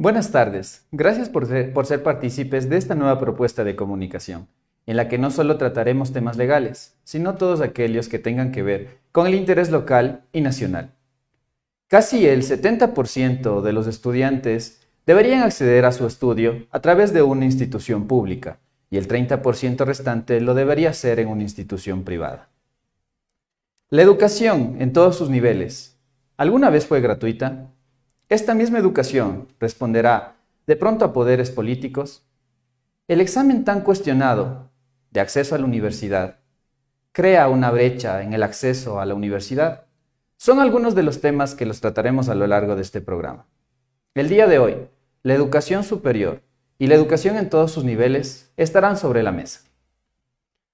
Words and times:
Buenas 0.00 0.30
tardes. 0.30 0.86
Gracias 0.92 1.28
por 1.28 1.44
ser, 1.44 1.74
por 1.74 1.84
ser 1.84 2.02
partícipes 2.02 2.70
de 2.70 2.78
esta 2.78 2.94
nueva 2.94 3.18
propuesta 3.18 3.64
de 3.64 3.76
comunicación, 3.76 4.48
en 4.86 4.96
la 4.96 5.08
que 5.08 5.18
no 5.18 5.30
solo 5.30 5.58
trataremos 5.58 6.10
temas 6.10 6.38
legales, 6.38 6.96
sino 7.04 7.34
todos 7.34 7.60
aquellos 7.60 8.08
que 8.08 8.18
tengan 8.18 8.50
que 8.50 8.62
ver 8.62 9.00
con 9.12 9.26
el 9.26 9.34
interés 9.34 9.70
local 9.70 10.22
y 10.32 10.40
nacional. 10.40 10.94
Casi 11.86 12.26
el 12.26 12.44
70% 12.44 13.60
de 13.60 13.72
los 13.74 13.86
estudiantes 13.86 14.80
deberían 15.04 15.42
acceder 15.42 15.84
a 15.84 15.92
su 15.92 16.06
estudio 16.06 16.66
a 16.70 16.80
través 16.80 17.12
de 17.12 17.20
una 17.20 17.44
institución 17.44 18.06
pública 18.06 18.58
y 18.88 18.96
el 18.96 19.06
30% 19.06 19.84
restante 19.84 20.40
lo 20.40 20.54
debería 20.54 20.88
hacer 20.88 21.20
en 21.20 21.28
una 21.28 21.42
institución 21.42 22.04
privada. 22.04 22.48
La 23.90 24.00
educación 24.00 24.76
en 24.78 24.94
todos 24.94 25.18
sus 25.18 25.28
niveles, 25.28 26.00
¿alguna 26.38 26.70
vez 26.70 26.86
fue 26.86 27.02
gratuita? 27.02 27.74
Esta 28.30 28.54
misma 28.54 28.78
educación 28.78 29.48
responderá 29.58 30.36
de 30.68 30.76
pronto 30.76 31.04
a 31.04 31.12
poderes 31.12 31.50
políticos. 31.50 32.22
El 33.08 33.20
examen 33.20 33.64
tan 33.64 33.80
cuestionado 33.80 34.70
de 35.10 35.18
acceso 35.18 35.56
a 35.56 35.58
la 35.58 35.64
universidad 35.64 36.38
crea 37.10 37.48
una 37.48 37.72
brecha 37.72 38.22
en 38.22 38.32
el 38.32 38.44
acceso 38.44 39.00
a 39.00 39.04
la 39.04 39.16
universidad. 39.16 39.86
Son 40.36 40.60
algunos 40.60 40.94
de 40.94 41.02
los 41.02 41.20
temas 41.20 41.56
que 41.56 41.66
los 41.66 41.80
trataremos 41.80 42.28
a 42.28 42.36
lo 42.36 42.46
largo 42.46 42.76
de 42.76 42.82
este 42.82 43.00
programa. 43.00 43.46
El 44.14 44.28
día 44.28 44.46
de 44.46 44.60
hoy, 44.60 44.76
la 45.24 45.34
educación 45.34 45.82
superior 45.82 46.40
y 46.78 46.86
la 46.86 46.94
educación 46.94 47.36
en 47.36 47.50
todos 47.50 47.72
sus 47.72 47.82
niveles 47.82 48.52
estarán 48.56 48.96
sobre 48.96 49.24
la 49.24 49.32
mesa. 49.32 49.62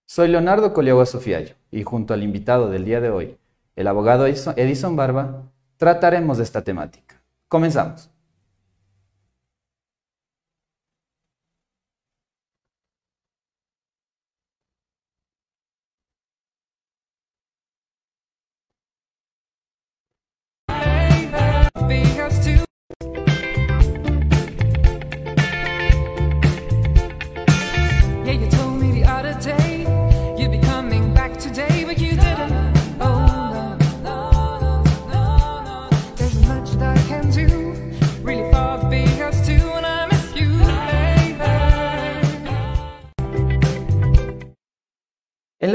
Soy 0.05 0.29
Leonardo 0.29 0.75
Coliagua 0.75 1.07
Sofiallo 1.07 1.55
y 1.71 1.85
junto 1.85 2.13
al 2.13 2.23
invitado 2.23 2.69
del 2.69 2.85
día 2.85 3.01
de 3.01 3.09
hoy, 3.09 3.39
el 3.77 3.87
abogado 3.87 4.27
Edison 4.27 4.95
Barba, 4.95 5.45
trataremos 5.79 6.37
de 6.37 6.45
esta 6.45 6.63
temática. 6.63 7.06
Comenzamos. 7.49 8.16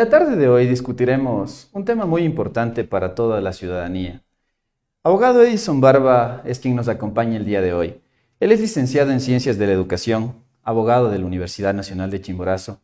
La 0.02 0.10
tarde 0.10 0.36
de 0.36 0.50
hoy 0.50 0.66
discutiremos 0.66 1.70
un 1.74 1.86
tema 1.86 2.08
muy 2.08 2.24
importante 2.24 2.84
para 2.84 3.14
toda 3.14 3.40
la 3.40 3.54
ciudadanía. 3.54 4.24
Abogado 5.04 5.44
Edison 5.44 5.80
Barba 5.80 6.42
es 6.44 6.58
quien 6.58 6.76
nos 6.76 6.88
acompaña 6.88 7.38
el 7.38 7.46
día 7.46 7.62
de 7.62 7.76
hoy. 7.76 8.02
Él 8.40 8.52
es 8.52 8.60
licenciado 8.62 9.12
en 9.12 9.20
Ciencias 9.20 9.60
de 9.60 9.68
la 9.68 9.74
Educación, 9.74 10.34
abogado 10.64 11.12
de 11.12 11.20
la 11.20 11.26
Universidad 11.28 11.76
Nacional 11.76 12.10
de 12.10 12.20
Chimborazo, 12.20 12.82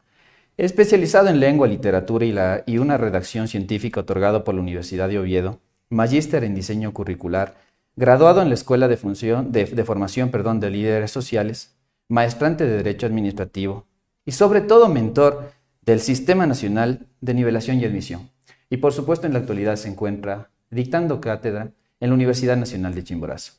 especializado 0.58 1.30
en 1.30 1.40
lengua, 1.40 1.68
literatura 1.68 2.24
y, 2.24 2.32
la, 2.32 2.62
y 2.68 2.78
una 2.78 2.98
redacción 2.98 3.48
científica 3.48 4.02
otorgado 4.02 4.44
por 4.44 4.54
la 4.54 4.62
Universidad 4.62 5.10
de 5.10 5.18
Oviedo, 5.18 5.60
magíster 5.90 6.44
en 6.44 6.54
diseño 6.54 6.94
curricular, 6.94 7.56
graduado 7.96 8.44
en 8.44 8.50
la 8.50 8.54
Escuela 8.54 8.88
de, 8.88 8.96
Formación 8.98 9.52
de 9.52 10.70
Líderes 10.70 11.10
Sociales, 11.10 11.76
maestrante 12.10 12.68
de 12.68 12.78
Derecho 12.78 13.08
Administrativo 13.08 13.88
y 14.24 14.34
sobre 14.34 14.62
todo 14.62 14.88
mentor 14.88 15.57
del 15.88 16.02
Sistema 16.02 16.46
Nacional 16.46 17.08
de 17.22 17.34
Nivelación 17.34 17.80
y 17.80 17.86
Admisión. 17.86 18.30
Y 18.70 18.78
por 18.78 18.92
supuesto 18.92 19.26
en 19.26 19.32
la 19.32 19.40
actualidad 19.40 19.78
se 19.78 19.88
encuentra 19.88 20.50
dictando 20.70 21.22
cátedra 21.22 21.72
en 22.02 22.10
la 22.10 22.14
Universidad 22.14 22.58
Nacional 22.58 22.94
de 22.94 23.06
Chimborazo. 23.06 23.54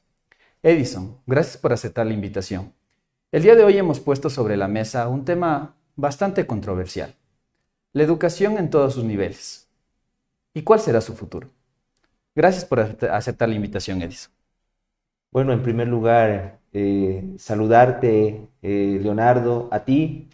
Edison, 0.62 1.17
gracias 1.27 1.56
por 1.56 1.72
aceptar 1.72 2.06
la 2.06 2.12
invitación. 2.12 2.75
El 3.33 3.44
día 3.44 3.55
de 3.55 3.65
hoy 3.65 3.78
hemos 3.78 3.99
puesto 4.00 4.28
sobre 4.28 4.59
la 4.59 4.69
mesa 4.69 5.09
un 5.09 5.25
tema 5.25 5.75
bastante 5.97 6.47
controversial, 6.47 7.15
la 7.94 8.03
educación 8.03 8.59
en 8.59 8.69
todos 8.69 8.93
sus 8.93 9.05
niveles. 9.05 9.67
¿Y 10.53 10.61
cuál 10.61 10.81
será 10.81 11.00
su 11.00 11.15
futuro? 11.15 11.49
Gracias 12.34 12.67
por 12.67 12.81
aceptar 12.81 13.49
la 13.49 13.55
invitación, 13.55 14.03
Edison. 14.03 14.33
Bueno, 15.31 15.55
en 15.55 15.62
primer 15.62 15.88
lugar, 15.88 16.59
eh, 16.75 17.25
saludarte, 17.38 18.49
eh, 18.61 18.99
Leonardo, 19.03 19.71
a 19.72 19.83
ti, 19.87 20.28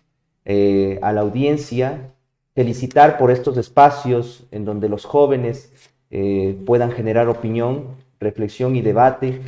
eh, 0.44 0.98
a 1.02 1.12
la 1.12 1.22
audiencia, 1.22 2.14
felicitar 2.54 3.18
por 3.18 3.30
estos 3.30 3.56
espacios 3.56 4.46
en 4.50 4.64
donde 4.64 4.88
los 4.88 5.04
jóvenes 5.04 5.72
eh, 6.10 6.56
puedan 6.66 6.92
generar 6.92 7.28
opinión, 7.28 7.86
reflexión 8.20 8.76
y 8.76 8.82
debate 8.82 9.40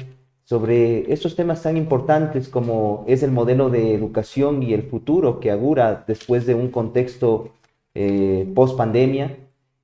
sobre 0.43 1.13
estos 1.13 1.35
temas 1.35 1.63
tan 1.63 1.77
importantes 1.77 2.49
como 2.49 3.05
es 3.09 3.23
el 3.23 3.33
modelo 3.33 3.69
de 3.69 3.95
educación 3.95 4.63
y 4.63 4.75
el 4.75 4.85
futuro 4.85 5.41
que 5.41 5.51
augura 5.51 6.05
después 6.07 6.47
de 6.47 6.55
un 6.55 6.71
contexto 6.71 7.51
eh, 7.95 8.51
post 8.55 8.77
pandemia 8.77 9.37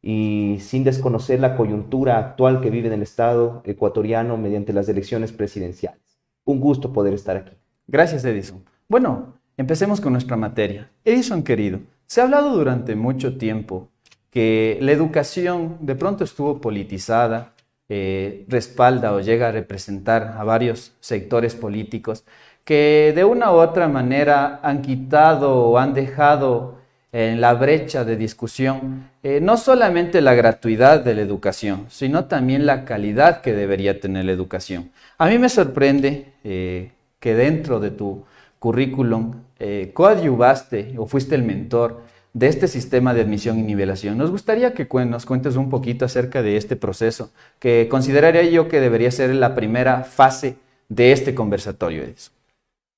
y 0.02 0.58
sin 0.60 0.84
desconocer 0.84 1.40
la 1.40 1.56
coyuntura 1.56 2.18
actual 2.18 2.60
que 2.60 2.70
vive 2.70 2.88
en 2.88 2.94
el 2.94 3.02
Estado 3.02 3.62
ecuatoriano 3.64 4.36
mediante 4.36 4.72
las 4.72 4.88
elecciones 4.88 5.32
presidenciales. 5.32 6.00
Un 6.44 6.60
gusto 6.60 6.92
poder 6.92 7.14
estar 7.14 7.36
aquí. 7.36 7.56
Gracias, 7.86 8.24
Edison. 8.24 8.64
Bueno, 8.88 9.34
Empecemos 9.62 10.00
con 10.00 10.12
nuestra 10.12 10.36
materia. 10.36 10.90
Edison 11.04 11.44
querido, 11.44 11.78
se 12.04 12.20
ha 12.20 12.24
hablado 12.24 12.50
durante 12.56 12.96
mucho 12.96 13.38
tiempo 13.38 13.90
que 14.28 14.76
la 14.80 14.90
educación 14.90 15.76
de 15.78 15.94
pronto 15.94 16.24
estuvo 16.24 16.60
politizada, 16.60 17.52
eh, 17.88 18.44
respalda 18.48 19.12
o 19.12 19.20
llega 19.20 19.46
a 19.46 19.52
representar 19.52 20.34
a 20.36 20.42
varios 20.42 20.96
sectores 20.98 21.54
políticos 21.54 22.24
que 22.64 23.12
de 23.14 23.22
una 23.22 23.52
u 23.52 23.54
otra 23.54 23.86
manera 23.86 24.58
han 24.64 24.82
quitado 24.82 25.54
o 25.54 25.78
han 25.78 25.94
dejado 25.94 26.78
en 27.12 27.40
la 27.40 27.54
brecha 27.54 28.04
de 28.04 28.16
discusión 28.16 29.10
eh, 29.22 29.38
no 29.40 29.56
solamente 29.56 30.22
la 30.22 30.34
gratuidad 30.34 31.04
de 31.04 31.14
la 31.14 31.22
educación, 31.22 31.86
sino 31.88 32.24
también 32.24 32.66
la 32.66 32.84
calidad 32.84 33.42
que 33.42 33.52
debería 33.52 34.00
tener 34.00 34.24
la 34.24 34.32
educación. 34.32 34.90
A 35.18 35.28
mí 35.28 35.38
me 35.38 35.48
sorprende 35.48 36.32
eh, 36.42 36.90
que 37.20 37.36
dentro 37.36 37.78
de 37.78 37.92
tu 37.92 38.24
currículum, 38.62 39.42
eh, 39.58 39.90
coadyuvaste 39.92 40.94
o 40.96 41.06
fuiste 41.06 41.34
el 41.34 41.42
mentor 41.42 42.02
de 42.32 42.46
este 42.46 42.68
sistema 42.68 43.12
de 43.12 43.22
admisión 43.22 43.58
y 43.58 43.62
nivelación. 43.62 44.16
Nos 44.16 44.30
gustaría 44.30 44.72
que 44.72 44.86
nos 45.04 45.26
cuentes 45.26 45.56
un 45.56 45.68
poquito 45.68 46.04
acerca 46.04 46.42
de 46.42 46.56
este 46.56 46.76
proceso, 46.76 47.32
que 47.58 47.88
consideraría 47.90 48.44
yo 48.44 48.68
que 48.68 48.78
debería 48.78 49.10
ser 49.10 49.34
la 49.34 49.56
primera 49.56 50.04
fase 50.04 50.58
de 50.88 51.10
este 51.10 51.34
conversatorio. 51.34 52.04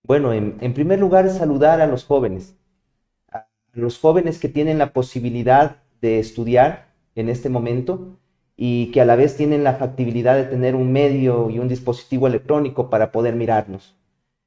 Bueno, 0.07 0.35
en, 0.35 0.59
en 0.61 0.75
primer 0.75 0.99
lugar, 0.99 1.31
saludar 1.31 1.81
a 1.81 1.87
los 1.87 2.05
jóvenes, 2.05 2.55
a 3.33 3.47
los 3.73 3.99
jóvenes 3.99 4.39
que 4.39 4.51
tienen 4.51 4.77
la 4.77 4.93
posibilidad 4.93 5.79
de 6.03 6.19
estudiar 6.19 6.89
en 7.15 7.31
este 7.31 7.49
momento 7.49 8.19
y 8.55 8.91
que 8.93 9.01
a 9.01 9.07
la 9.07 9.17
vez 9.17 9.35
tienen 9.35 9.65
la 9.65 9.77
factibilidad 9.77 10.37
de 10.37 10.45
tener 10.45 10.75
un 10.75 10.93
medio 10.93 11.49
y 11.49 11.59
un 11.59 11.69
dispositivo 11.69 12.27
electrónico 12.27 12.91
para 12.91 13.11
poder 13.11 13.35
mirarnos. 13.35 13.97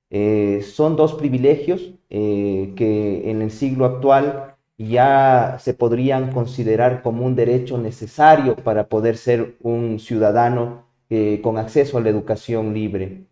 Eh, 0.10 0.62
son 0.64 0.96
dos 0.96 1.14
privilegios 1.16 1.94
eh, 2.10 2.74
que 2.78 3.30
en 3.30 3.42
el 3.42 3.52
siglo 3.52 3.86
actual 3.86 4.56
ya 4.78 5.58
se 5.60 5.74
podrían 5.74 6.32
considerar 6.32 7.02
como 7.02 7.26
un 7.26 7.36
derecho 7.36 7.78
necesario 7.78 8.56
para 8.56 8.88
poder 8.88 9.18
ser 9.18 9.58
un 9.62 10.00
ciudadano 10.00 10.86
eh, 11.10 11.42
con 11.44 11.58
acceso 11.58 11.98
a 11.98 12.02
la 12.02 12.10
educación 12.10 12.74
libre. 12.74 13.26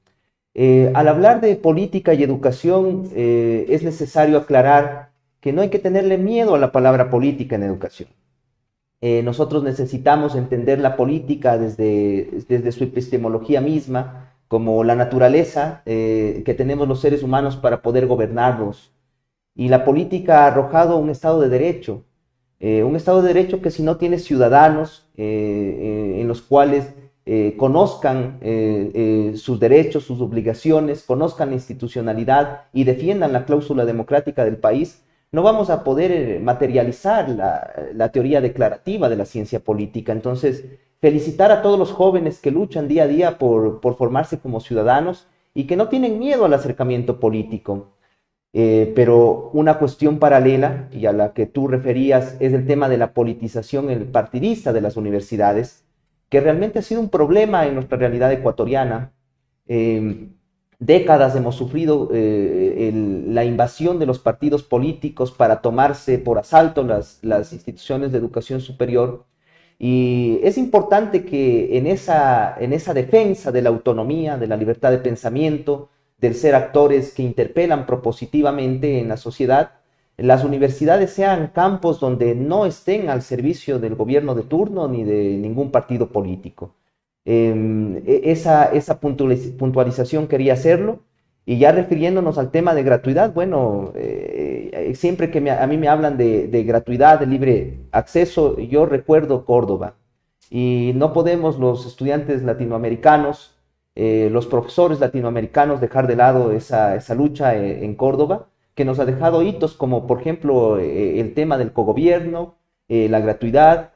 al 0.94 1.08
hablar 1.08 1.42
de 1.42 1.56
política 1.56 2.14
y 2.14 2.24
educación, 2.24 3.10
es 3.16 3.84
necesario 3.84 4.38
aclarar 4.38 5.12
que 5.42 5.52
no 5.54 5.62
hay 5.62 5.70
que 5.70 5.80
tenerle 5.80 6.18
miedo 6.18 6.56
a 6.56 6.60
la 6.60 6.72
palabra 6.72 7.10
política 7.10 7.56
en 7.56 7.64
educación. 7.64 8.10
nosotros 9.24 9.64
necesitamos 9.64 10.36
entender 10.36 10.80
la 10.80 10.96
política 10.96 11.58
desde, 11.58 12.30
desde 12.48 12.72
su 12.72 12.84
epistemología 12.86 13.62
misma, 13.62 14.35
como 14.48 14.84
la 14.84 14.96
naturaleza 14.96 15.82
eh, 15.86 16.44
que 16.46 16.54
tenemos 16.54 16.88
los 16.88 17.02
seres 17.02 17.24
humanos 17.24 17.58
para 17.58 17.82
poder 17.82 18.08
gobernarnos. 18.08 18.92
Y 19.56 19.70
la 19.70 19.86
política 19.86 20.44
ha 20.44 20.48
arrojado 20.48 20.98
un 20.98 21.10
Estado 21.10 21.42
de 21.42 21.50
Derecho, 21.50 22.04
eh, 22.60 22.84
un 22.84 22.96
Estado 22.96 23.22
de 23.22 23.34
Derecho 23.34 23.62
que 23.62 23.72
si 23.72 23.84
no 23.84 23.98
tiene 23.98 24.20
ciudadanos 24.20 25.10
eh, 25.18 26.18
en 26.20 26.28
los 26.28 26.42
cuales 26.42 26.94
conozcan 27.58 28.40
sus 29.36 29.60
derechos, 29.60 30.04
sus 30.04 30.22
obligaciones, 30.22 31.02
conozcan 31.02 31.50
la 31.50 31.56
institucionalidad 31.56 32.66
y 32.72 32.84
defiendan 32.84 33.34
la 33.34 33.46
cláusula 33.46 33.84
democrática 33.84 34.46
del 34.46 34.58
país, 34.58 35.04
no 35.32 35.42
vamos 35.42 35.72
a 35.72 35.84
poder 35.84 36.40
materializar 36.42 37.28
la, 37.30 37.90
la 37.96 38.12
teoría 38.12 38.42
declarativa 38.42 39.10
de 39.10 39.16
la 39.16 39.26
ciencia 39.26 39.60
política. 39.60 40.12
Entonces, 40.12 40.66
felicitar 41.02 41.52
a 41.52 41.62
todos 41.62 41.78
los 41.78 41.92
jóvenes 41.92 42.40
que 42.40 42.52
luchan 42.52 42.88
día 42.88 43.04
a 43.04 43.08
día 43.08 43.38
por, 43.38 43.80
formarse 43.98 44.40
como 44.40 44.60
ciudadanos 44.60 45.28
y 45.54 45.66
que 45.66 45.76
no 45.76 45.90
tienen 45.90 46.20
miedo 46.20 46.46
al 46.46 46.54
acercamiento 46.54 47.20
político. 47.20 47.92
Eh, 48.54 48.94
pero 48.96 49.50
una 49.54 49.78
cuestión 49.80 50.18
paralela, 50.18 50.88
y 50.92 51.06
a 51.08 51.12
la 51.12 51.34
que 51.34 51.46
tú 51.46 51.68
referías, 51.68 52.38
es 52.40 52.54
el 52.54 52.66
tema 52.66 52.88
de 52.88 52.98
la 52.98 53.14
politización 53.14 53.90
el 53.90 54.06
partidista 54.06 54.72
de 54.72 54.82
las 54.82 54.96
universidades, 54.96 55.86
que 56.30 56.40
realmente 56.40 56.80
ha 56.80 56.82
sido 56.82 57.02
un 57.02 57.10
problema 57.10 57.68
en 57.68 57.76
nuestra 57.76 57.98
realidad 57.98 58.32
ecuatoriana. 58.32 59.12
Eh, 59.68 60.30
décadas 60.80 61.36
hemos 61.36 61.56
sufrido 61.56 62.10
eh, 62.14 62.92
la 63.28 63.46
invasión 63.46 64.00
de 64.00 64.06
los 64.06 64.20
partidos 64.20 64.64
políticos 64.64 65.32
para 65.32 65.62
tomarse 65.62 66.18
por 66.18 66.38
asalto 66.38 66.84
las, 66.84 67.20
las, 67.24 67.54
instituciones 67.54 68.12
de 68.12 68.18
educación 68.18 68.62
superior. 68.62 69.26
Y 69.78 70.40
es 70.44 70.58
importante 70.58 71.26
que 71.26 71.78
en 71.78 71.88
esa, 71.88 72.56
en 72.60 72.74
esa 72.74 72.94
defensa 72.94 73.52
de 73.52 73.62
la 73.62 73.70
autonomía, 73.70 74.38
de 74.38 74.48
la 74.48 74.58
libertad 74.58 74.92
de 74.92 75.00
pensamiento, 75.00 75.90
del 76.18 76.36
ser 76.36 76.56
actores 76.56 77.14
que 77.14 77.24
interpelan 77.24 77.86
propositivamente 77.86 79.00
en 79.00 79.10
la 79.10 79.18
sociedad, 79.18 79.72
las 80.18 80.46
universidades 80.46 81.12
sean 81.12 81.48
campos 81.48 82.00
donde 82.00 82.36
no 82.36 82.66
estén 82.66 83.10
al 83.10 83.22
servicio 83.22 83.80
del 83.80 83.96
gobierno 83.96 84.34
de 84.34 84.44
turno 84.44 84.88
ni 84.88 85.04
de 85.04 85.38
ningún 85.38 85.72
partido 85.72 86.10
político. 86.10 86.74
Em, 87.26 87.98
e, 88.06 88.32
esa, 88.32 88.66
esa 88.66 89.00
puntualización 89.00 90.28
quería 90.28 90.54
hacerlo. 90.54 91.00
Y 91.48 91.60
ya 91.60 91.72
refiriéndonos 91.72 92.40
al 92.40 92.50
tema 92.50 92.74
de 92.74 92.82
gratuidad, 92.82 93.32
bueno, 93.34 93.92
eh, 93.96 94.72
eh, 94.74 94.96
siempre 94.96 95.30
que 95.30 95.48
a 95.52 95.68
mí 95.68 95.78
me 95.78 95.88
hablan 95.88 96.18
de, 96.18 96.64
gratuidad, 96.66 97.20
de 97.20 97.28
libre 97.28 97.80
acceso, 97.92 98.58
yo 98.60 98.88
recuerdo 98.88 99.46
Córdoba. 99.46 99.96
Y 100.50 100.94
no 100.96 101.14
podemos 101.14 101.60
los 101.60 101.86
estudiantes 101.86 102.42
latinoamericanos, 102.42 103.56
eh, 103.94 104.30
los 104.32 104.48
profesores 104.48 105.00
latinoamericanos 105.00 105.82
dejar 105.82 106.08
de 106.08 106.16
lado 106.16 106.52
esa, 106.52 107.00
lucha 107.16 107.56
en 107.56 107.96
Córdoba, 107.96 108.48
que 108.74 108.86
nos 108.86 109.00
ha 109.00 109.06
dejado 109.06 109.44
hitos 109.44 109.76
como 109.76 110.08
por 110.08 110.22
ejemplo 110.22 110.80
el 110.80 111.34
tema 111.34 111.58
del 111.58 111.72
cogobierno, 111.72 112.56
la 112.90 113.20
gratuidad 113.20 113.92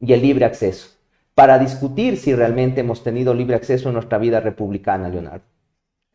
y 0.00 0.12
el 0.12 0.22
libre 0.22 0.44
acceso 0.44 0.98
para 1.34 1.58
discutir 1.58 2.16
si 2.16 2.34
realmente 2.34 2.80
hemos 2.80 3.04
tenido 3.04 3.34
libre 3.34 3.54
acceso 3.54 3.90
a 3.90 3.92
nuestra 3.92 4.18
vida 4.18 4.40
republicana, 4.40 5.08
Leonardo. 5.08 5.57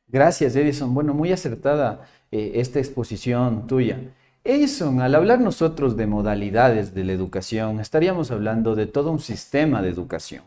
Gracias, 0.07 0.55
Edison. 0.55 0.93
Bueno, 0.93 1.13
muy 1.13 1.31
acertada 1.31 2.05
eh, 2.31 2.53
esta 2.55 2.79
exposición 2.79 3.67
tuya. 3.67 3.99
Edison, 4.43 5.01
al 5.01 5.15
hablar 5.15 5.39
nosotros 5.39 5.95
de 5.95 6.07
modalidades 6.07 6.93
de 6.93 7.03
la 7.05 7.13
educación, 7.13 7.79
estaríamos 7.79 8.29
hablando 8.31 8.75
de 8.75 8.85
todo 8.87 9.11
un 9.11 9.19
sistema 9.19 9.81
de 9.81 9.89
educación. 9.89 10.43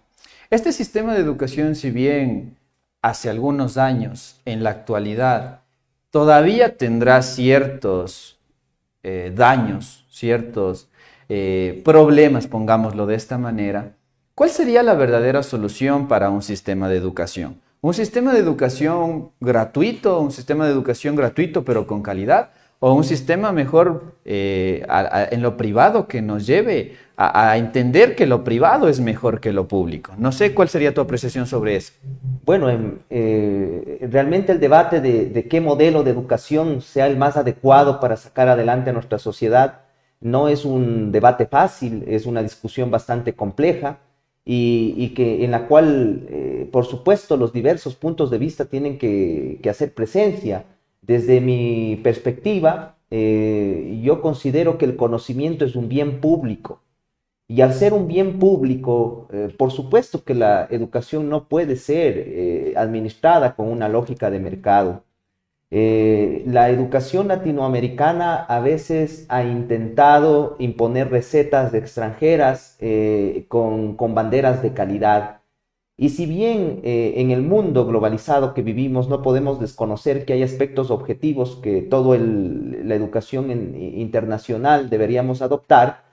Este 0.51 0.73
sistema 0.73 1.15
de 1.15 1.21
educación, 1.21 1.75
si 1.75 1.91
bien 1.91 2.57
hace 3.03 3.31
algunos 3.31 3.79
años, 3.79 4.41
en 4.45 4.63
la 4.63 4.71
actualidad, 4.71 5.61
todavía 6.11 6.77
tendrá 6.77 7.23
ciertos 7.23 8.39
eh, 9.03 9.33
daños, 9.35 10.07
ciertos 10.11 10.89
eh, 11.29 11.81
problemas, 11.85 12.47
pongámoslo 12.47 13.07
de 13.07 13.15
esta 13.15 13.39
manera, 13.39 13.97
¿Cuál 14.37 14.51
sería 14.51 14.83
la 14.83 14.93
verdadera 14.93 15.43
solución 15.43 16.09
para 16.09 16.29
un 16.29 16.43
sistema 16.43 16.91
de 16.91 16.99
educación? 16.99 17.59
¿Un 17.87 17.95
sistema 17.95 18.33
de 18.33 18.41
educación 18.41 19.31
gratuito, 19.41 20.19
un 20.19 20.33
sistema 20.33 20.67
de 20.67 20.73
educación 20.73 21.15
gratuito 21.15 21.65
pero 21.65 21.87
con 21.87 22.03
calidad? 22.03 22.51
¿O 22.81 22.93
un 22.93 23.05
sistema 23.05 23.53
mejor 23.53 24.17
eh, 24.25 24.85
en 25.31 25.41
lo 25.41 25.57
privado 25.57 26.09
que 26.09 26.21
nos 26.21 26.49
lleve 26.49 26.97
a, 27.17 27.57
entender 27.57 28.17
que 28.17 28.27
lo 28.27 28.43
privado 28.43 28.89
es 28.89 28.99
mejor 28.99 29.39
que 29.39 29.53
lo 29.53 29.69
público? 29.69 30.15
No 30.19 30.33
sé 30.33 30.53
cuál 30.53 30.69
sería 30.69 30.95
tu 30.95 31.01
apreciación 31.01 31.47
sobre 31.47 31.77
eso. 31.77 31.93
Bueno, 32.45 32.71
em, 32.71 32.99
eh, 33.09 34.05
realmente 34.11 34.51
el 34.51 34.59
debate 34.59 35.01
de, 35.01 35.27
de 35.27 35.47
qué 35.47 35.61
modelo 35.61 36.03
de 36.03 36.11
educación 36.11 36.81
sea 36.81 37.07
el 37.07 37.17
más 37.17 37.37
adecuado 37.37 38.01
para 38.01 38.17
sacar 38.17 38.49
adelante 38.49 38.91
a 38.91 38.95
nuestra 38.95 39.21
sociedad 39.21 39.83
no 40.21 40.49
es 40.49 40.65
un 40.65 41.13
debate 41.13 41.47
fácil, 41.47 42.03
es 42.09 42.27
una 42.27 42.43
discusión 42.43 42.91
bastante 42.91 43.35
compleja 43.35 43.99
y, 44.49 45.09
que, 45.11 45.45
en 45.45 45.51
la 45.51 45.67
cual, 45.67 46.27
eh, 46.31 46.69
por 46.71 46.87
supuesto, 46.87 47.37
los 47.37 47.53
diversos 47.53 47.97
puntos 47.97 48.31
de 48.31 48.39
vista 48.39 48.67
tienen 48.67 48.97
que, 48.97 49.61
hacer 49.69 49.93
presencia. 49.93 50.65
Desde 51.03 51.41
mi 51.41 51.97
perspectiva, 52.03 52.97
eh, 53.11 54.01
yo 54.03 54.23
considero 54.23 54.79
que 54.79 54.85
el 54.85 54.97
conocimiento 54.97 55.65
es 55.65 55.75
un 55.75 55.89
bien 55.89 56.21
público. 56.21 56.81
Y 57.49 57.61
al 57.61 57.75
ser 57.75 57.93
un 57.93 58.07
bien 58.09 58.39
público, 58.39 59.29
eh, 59.33 59.55
por 59.57 59.73
supuesto 59.73 60.25
que 60.25 60.35
la 60.35 60.67
educación 60.71 61.29
no 61.29 61.49
puede 61.49 61.77
ser 61.77 62.75
administrada 62.77 63.57
con 63.57 63.69
una 63.69 63.89
lógica 63.89 64.31
de 64.31 64.39
mercado. 64.41 65.03
Eh, 65.71 66.45
la 66.47 66.71
educación 66.71 67.27
latinoamericana 67.27 68.37
a 68.37 68.61
veces 68.61 69.27
ha 69.29 69.43
intentado 69.43 70.55
imponer 70.61 71.11
recetas 71.11 71.73
de 71.73 71.79
extranjeras 71.79 72.77
eh, 72.81 73.47
con, 73.49 73.97
banderas 74.15 74.63
de 74.63 74.73
calidad. 74.75 75.41
Y 75.97 76.11
si 76.11 76.27
bien 76.27 76.81
eh, 76.85 77.15
en 77.17 77.31
el 77.31 77.43
mundo 77.43 77.87
globalizado 77.87 78.55
que 78.55 78.63
vivimos 78.63 79.09
no 79.09 79.23
podemos 79.23 79.61
desconocer 79.61 80.25
que 80.27 80.35
hay 80.35 80.43
aspectos 80.43 80.91
objetivos 80.91 81.57
que 81.57 81.83
toda 81.83 82.19
la 82.19 82.95
educación 82.95 83.51
internacional 83.51 84.91
deberíamos 84.91 85.43
adoptar, 85.43 86.05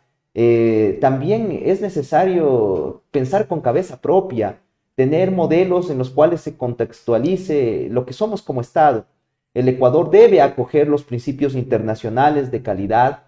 también 1.01 1.59
es 1.63 1.81
necesario 1.81 3.03
pensar 3.11 3.47
con 3.47 3.61
cabeza 3.61 4.01
propia, 4.01 4.61
tener 4.95 5.31
modelos 5.31 5.89
en 5.91 5.97
los 5.99 6.09
cuales 6.09 6.41
se 6.41 6.57
contextualice 6.57 7.87
lo 7.91 8.05
que 8.05 8.13
somos 8.13 8.41
como 8.41 8.61
Estado 8.61 9.05
el 9.53 9.67
Ecuador 9.67 10.09
debe 10.09 10.41
acoger 10.41 10.87
los 10.87 11.03
principios 11.03 11.55
internacionales 11.55 12.51
de 12.51 12.63
calidad, 12.63 13.23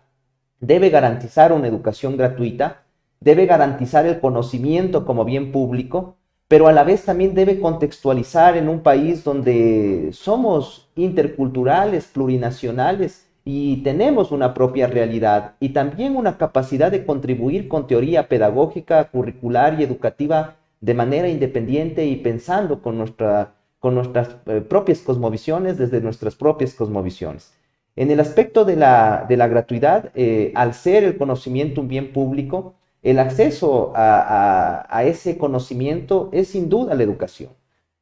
debe 0.59 0.89
garantizar 0.89 1.53
una 1.53 1.67
educación 1.67 2.17
gratuita, 2.17 2.83
debe 3.19 3.45
garantizar 3.45 4.05
el 4.05 4.19
conocimiento 4.19 5.05
como 5.05 5.25
bien 5.25 5.51
público, 5.51 6.17
pero 6.47 6.67
a 6.67 6.73
la 6.73 6.83
vez 6.83 7.05
también 7.05 7.33
debe 7.33 7.59
contextualizar 7.59 8.55
en 8.57 8.69
un 8.69 8.81
país 8.81 9.23
donde 9.23 10.09
somos 10.13 10.89
interculturales, 10.95 12.05
plurinacionales 12.05 13.27
y 13.43 13.77
tenemos 13.83 14.31
una 14.31 14.53
propia 14.53 14.87
realidad 14.87 15.55
y 15.59 15.69
también 15.69 16.15
una 16.15 16.37
capacidad 16.37 16.91
de 16.91 17.05
contribuir 17.05 17.67
con 17.67 17.87
teoría 17.87 18.27
pedagógica, 18.27 19.09
curricular 19.09 19.79
y 19.79 19.83
educativa 19.83 20.55
de 20.81 20.93
manera 20.93 21.29
independiente 21.29 22.05
y 22.05 22.15
pensando 22.17 22.81
con 22.81 22.97
nuestra 22.97 23.54
con 23.85 23.93
nuestras 23.93 24.29
eh, 24.47 24.61
propias 24.67 25.01
cosmovisiones, 25.01 25.77
desde 25.77 26.01
nuestras 26.01 26.33
propias 26.33 26.73
cosmovisiones. 26.73 27.53
En 27.95 28.09
el 28.09 28.19
aspecto 28.19 28.65
de 28.65 28.75
la, 28.75 29.27
gratuidad, 29.29 30.11
eh, 30.15 30.51
al 30.55 30.73
ser 30.73 31.03
el 31.03 31.19
conocimiento 31.19 31.81
un 31.81 31.87
bien 31.87 32.11
público, 32.11 32.73
el 33.03 33.19
acceso 33.19 33.93
a, 33.95 35.03
ese 35.05 35.37
conocimiento 35.37 36.31
es 36.33 36.47
sin 36.47 36.67
duda 36.67 36.95
la 36.95 37.03
educación. 37.03 37.51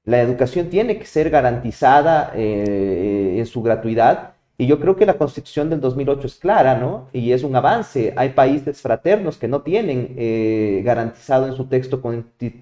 La 0.06 0.22
educación 0.22 0.70
tiene 0.70 0.98
que 0.98 1.06
ser 1.06 1.30
garantizada 1.30 2.32
eh, 2.34 3.36
en 3.38 3.46
su 3.46 3.62
gratuidad 3.62 4.33
y 4.58 4.68
yo 4.68 4.80
creo 4.80 4.96
que 4.96 5.08
la 5.08 5.18
constitución 5.18 5.70
del 5.70 5.82
2008 5.82 6.28
es 6.28 6.36
clara, 6.36 6.78
¿no? 6.78 7.10
Y 7.12 7.32
es 7.32 7.44
un 7.44 7.56
avance. 7.56 8.14
Hay 8.16 8.30
países 8.30 8.82
fraternos 8.82 9.38
que 9.38 9.48
no 9.48 9.62
tienen 9.64 10.14
eh, 10.16 10.84
garantizado 10.86 11.48
en 11.48 11.54
su 11.54 11.66
texto 11.66 12.02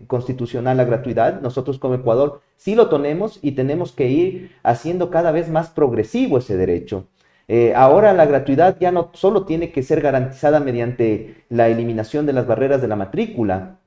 constitucional 0.08 0.78
la 0.78 0.86
gratuidad. 0.86 1.42
Nosotros 1.42 1.80
como 1.80 1.96
Ecuador 1.96 2.42
sí 2.56 2.76
lo 2.76 2.88
tenemos 2.88 3.40
y 3.42 3.52
tenemos 3.52 3.92
que 3.92 4.10
ir 4.10 4.52
haciendo 4.64 5.10
cada 5.10 5.32
vez 5.32 5.50
más 5.50 5.70
progresivo 5.70 6.38
ese 6.38 6.56
derecho. 6.56 7.08
Eh, 7.50 7.74
ahora 7.76 8.14
la 8.14 8.26
gratuidad 8.26 8.78
ya 8.80 8.94
no 8.94 9.10
solo 9.14 9.46
tiene 9.46 9.74
que 9.74 9.84
ser 9.84 10.00
garantizada 10.00 10.62
mediante 10.62 11.44
la 11.50 11.68
eliminación 11.68 12.26
de 12.26 12.32
las 12.32 12.48
barreras 12.48 12.82
de 12.82 12.88
la 12.88 12.96
matrícula. 12.96 13.80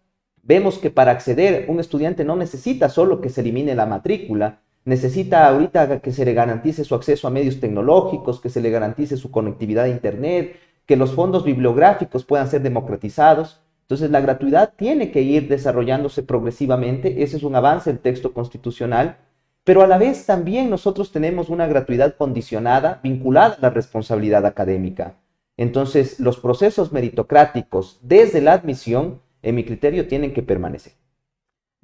Vemos 0.43 0.77
que 0.77 0.91
para 0.91 1.13
acceder 1.13 1.65
un 1.69 1.81
estudiante 1.81 2.23
no 2.23 2.37
necesita 2.37 2.91
solo 2.91 3.23
que 3.23 3.31
se 3.31 3.41
elimine 3.41 3.75
la 3.75 3.87
matrícula, 3.87 4.61
necesita 4.85 5.49
ahorita 5.49 6.01
que 6.01 6.13
se 6.13 6.25
le 6.25 6.35
garantice 6.35 6.85
su 6.85 6.95
acceso 6.95 7.27
a 7.27 7.31
medios 7.31 7.61
tecnológicos, 7.61 8.41
que 8.41 8.51
se 8.51 8.61
le 8.61 8.71
garantice 8.71 9.17
su 9.17 9.31
conectividad 9.31 9.85
a 9.85 9.89
Internet, 9.89 10.57
que 10.87 10.97
los 10.97 11.13
fondos 11.13 11.45
bibliográficos 11.45 12.25
puedan 12.25 12.49
ser 12.49 12.63
democratizados. 12.63 13.61
Entonces 13.83 14.11
la 14.11 14.21
gratuidad 14.21 14.75
tiene 14.77 15.11
que 15.11 15.23
ir 15.23 15.49
desarrollándose 15.49 16.23
progresivamente, 16.23 17.23
ese 17.23 17.37
es 17.37 17.43
un 17.43 17.55
avance 17.55 17.91
del 17.91 18.01
texto 18.01 18.33
constitucional, 18.33 19.19
pero 19.63 19.83
a 19.83 19.87
la 19.87 19.99
vez 19.99 20.27
también 20.27 20.69
nosotros 20.69 21.13
tenemos 21.13 21.49
una 21.49 21.67
gratuidad 21.67 22.17
condicionada, 22.17 23.01
vinculada 23.03 23.55
a 23.55 23.61
la 23.61 23.71
responsabilidad 23.71 24.45
académica. 24.45 25.17
Entonces 25.57 26.21
los 26.21 26.39
procesos 26.39 26.93
meritocráticos 26.93 27.99
desde 28.03 28.41
la 28.41 28.53
admisión, 28.53 29.21
en 29.43 29.55
mi 29.55 29.65
criterio, 29.65 30.09
tienen 30.09 30.35
que 30.35 30.43
permanecer. 30.43 30.93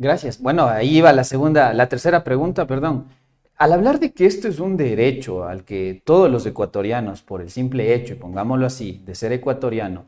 Gracias. 0.00 0.40
Bueno, 0.40 0.66
ahí 0.66 1.00
va 1.00 1.12
la 1.12 1.23
segunda, 1.23 1.73
la 1.73 1.88
tercera 1.88 2.25
pregunta, 2.25 2.66
perdón. 2.66 3.07
Al 3.57 3.73
hablar 3.73 4.00
de 4.00 4.12
que 4.12 4.26
esto 4.26 4.49
es 4.49 4.59
un 4.59 4.76
derecho 4.76 5.45
al 5.45 5.64
que 5.64 6.02
todos 6.04 6.28
los 6.28 6.45
ecuatorianos, 6.47 7.23
por 7.23 7.40
el 7.40 7.50
simple 7.50 7.95
hecho, 7.95 8.19
pongámoslo 8.19 8.66
así, 8.66 9.00
de 9.04 9.14
ser 9.14 9.30
ecuatoriano, 9.33 10.07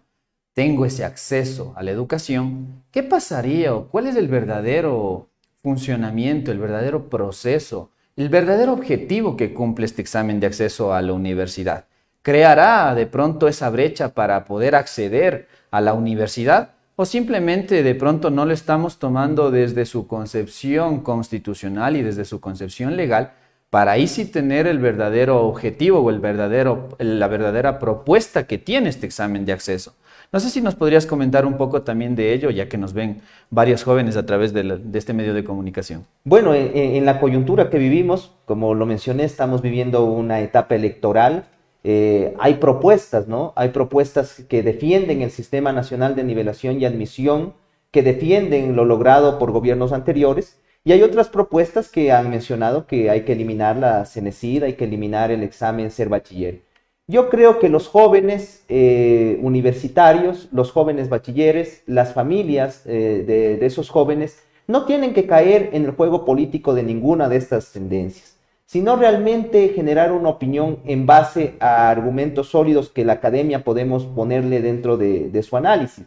tengo 0.55 0.85
ese 0.85 1.05
acceso 1.05 1.75
a 1.77 1.85
la 1.85 1.93
educación, 1.93 2.83
¿qué 2.91 3.05
pasaría 3.05 3.75
o 3.75 3.89
cuál 3.89 4.09
es 4.09 4.17
el 4.17 4.27
verdadero 4.27 5.29
funcionamiento, 5.63 6.51
el 6.51 6.59
verdadero 6.59 7.09
proceso 7.09 7.93
el 8.17 8.29
verdadero 8.29 8.73
objetivo 8.73 9.37
que 9.37 9.55
cumple 9.55 9.87
este 9.87 10.03
examen 10.03 10.39
de 10.39 10.47
acceso 10.47 10.93
a 10.93 11.01
la 11.01 11.13
universidad. 11.15 11.87
¿Creará 12.21 12.95
de 12.95 13.07
pronto 13.07 13.49
esa 13.49 13.71
brecha 13.71 14.11
para 14.11 14.45
poder 14.45 14.75
acceder 14.75 15.49
a 15.71 15.81
la 15.81 15.95
universidad? 15.95 16.75
¿O 17.03 17.05
simplemente 17.05 17.83
de 17.83 17.97
pronto 17.97 18.31
no 18.31 18.47
lo 18.47 18.53
estamos 18.53 19.01
tomando 19.01 19.51
desde 19.51 19.87
su 19.87 20.07
concepción 20.07 21.01
constitucional 21.01 21.97
y 21.97 22.03
desde 22.03 22.25
su 22.25 22.41
concepción 22.41 22.97
legal 22.97 23.33
para 23.71 23.91
ahí 23.91 24.07
sí 24.07 24.25
tener 24.25 24.69
el 24.69 24.79
verdadero 24.79 25.45
objetivo 25.45 25.99
o 25.99 26.11
el 26.11 26.21
verdadero, 26.21 26.91
la 27.01 27.27
verdadera 27.27 27.81
propuesta 27.81 28.47
que 28.47 28.57
tiene 28.57 28.89
este 28.89 29.07
examen 29.07 29.45
de 29.45 29.51
acceso? 29.51 29.97
No 30.31 30.39
sé 30.39 30.49
si 30.49 30.61
nos 30.61 30.77
podrías 30.77 31.05
comentar 31.07 31.45
un 31.45 31.57
poco 31.57 31.83
también 31.83 32.15
de 32.15 32.35
ello, 32.35 32.51
ya 32.51 32.69
que 32.69 32.79
nos 32.79 32.93
ven 32.93 33.21
varios 33.51 33.83
jóvenes 33.83 34.17
a 34.17 34.25
través 34.25 34.53
de, 34.53 34.81
este 34.95 35.13
medio 35.13 35.35
de 35.35 35.43
comunicación. 35.43 36.07
Bueno, 36.23 36.55
en, 36.55 37.05
la 37.05 37.19
coyuntura 37.19 37.69
que 37.69 37.79
vivimos, 37.79 38.31
como 38.45 38.77
lo 38.77 38.87
mencioné, 38.87 39.25
estamos 39.25 39.61
viviendo 39.61 40.05
una 40.05 40.39
etapa 40.39 40.77
electoral. 40.77 41.47
Eh, 41.85 42.35
hay 42.39 42.55
propuestas, 42.55 43.29
¿no? 43.29 43.53
Hay 43.57 43.71
propuestas 43.71 44.45
que 44.49 44.63
defienden 44.63 45.23
el 45.23 45.31
Sistema 45.31 45.73
Nacional 45.73 46.15
de 46.15 46.25
Nivelación 46.25 46.81
y 46.81 46.85
Admisión, 46.85 47.55
que 47.91 48.03
defienden 48.03 48.77
lo 48.77 48.85
logrado 48.85 49.39
por 49.39 49.53
gobiernos 49.53 49.93
anteriores. 49.93 50.59
Y 50.85 50.93
hay 50.93 51.03
otras 51.03 51.29
propuestas 51.29 51.89
que 51.89 52.11
han 52.13 52.31
mencionado 52.31 52.87
que 52.87 53.11
hay 53.11 53.23
que 53.25 53.33
eliminar 53.33 53.77
la 53.77 54.05
CENESID, 54.05 54.65
hay 54.65 54.73
que 54.75 54.85
eliminar 54.85 55.31
el 55.31 55.43
examen 55.43 55.91
ser 55.91 56.09
bachiller. 56.09 56.61
Yo 57.09 57.29
creo 57.31 57.59
que 57.59 57.69
los 57.69 57.89
jóvenes 57.89 58.65
eh, 58.69 59.39
universitarios, 59.43 60.49
los 60.53 60.71
jóvenes 60.71 61.09
bachilleres, 61.09 61.83
las 61.87 62.15
familias 62.15 62.83
eh, 62.87 63.25
de, 63.27 63.67
esos 63.67 63.91
jóvenes, 63.91 64.43
no 64.67 64.87
tienen 64.87 65.13
que 65.13 65.27
caer 65.27 65.71
en 65.73 65.85
el 65.85 65.91
juego 65.91 66.25
político 66.25 66.75
de 66.75 66.85
ninguna 66.85 67.29
de 67.29 67.37
estas 67.37 67.73
tendencias, 67.73 68.39
sino 68.73 68.97
realmente 68.97 69.69
generar 69.69 70.13
una 70.13 70.31
opinión 70.31 70.79
en 70.87 71.05
base 71.05 71.57
a 71.61 71.91
argumentos 71.91 72.49
sólidos 72.49 72.89
que 72.89 73.05
la 73.05 73.13
academia 73.13 73.65
podemos 73.65 74.07
ponerle 74.07 74.63
dentro 74.63 74.97
de, 74.97 75.43
su 75.43 75.59
análisis. 75.59 76.07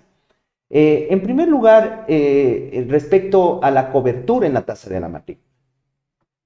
Eh, 0.71 1.05
en 1.11 1.21
primer 1.21 1.47
lugar, 1.47 2.07
respecto 2.07 3.59
a 3.61 3.69
la 3.69 3.91
cobertura 3.91 4.47
en 4.47 4.55
la 4.55 4.65
tasa 4.65 4.89
de 4.89 4.99
la 4.99 5.07
matrícula. 5.07 5.47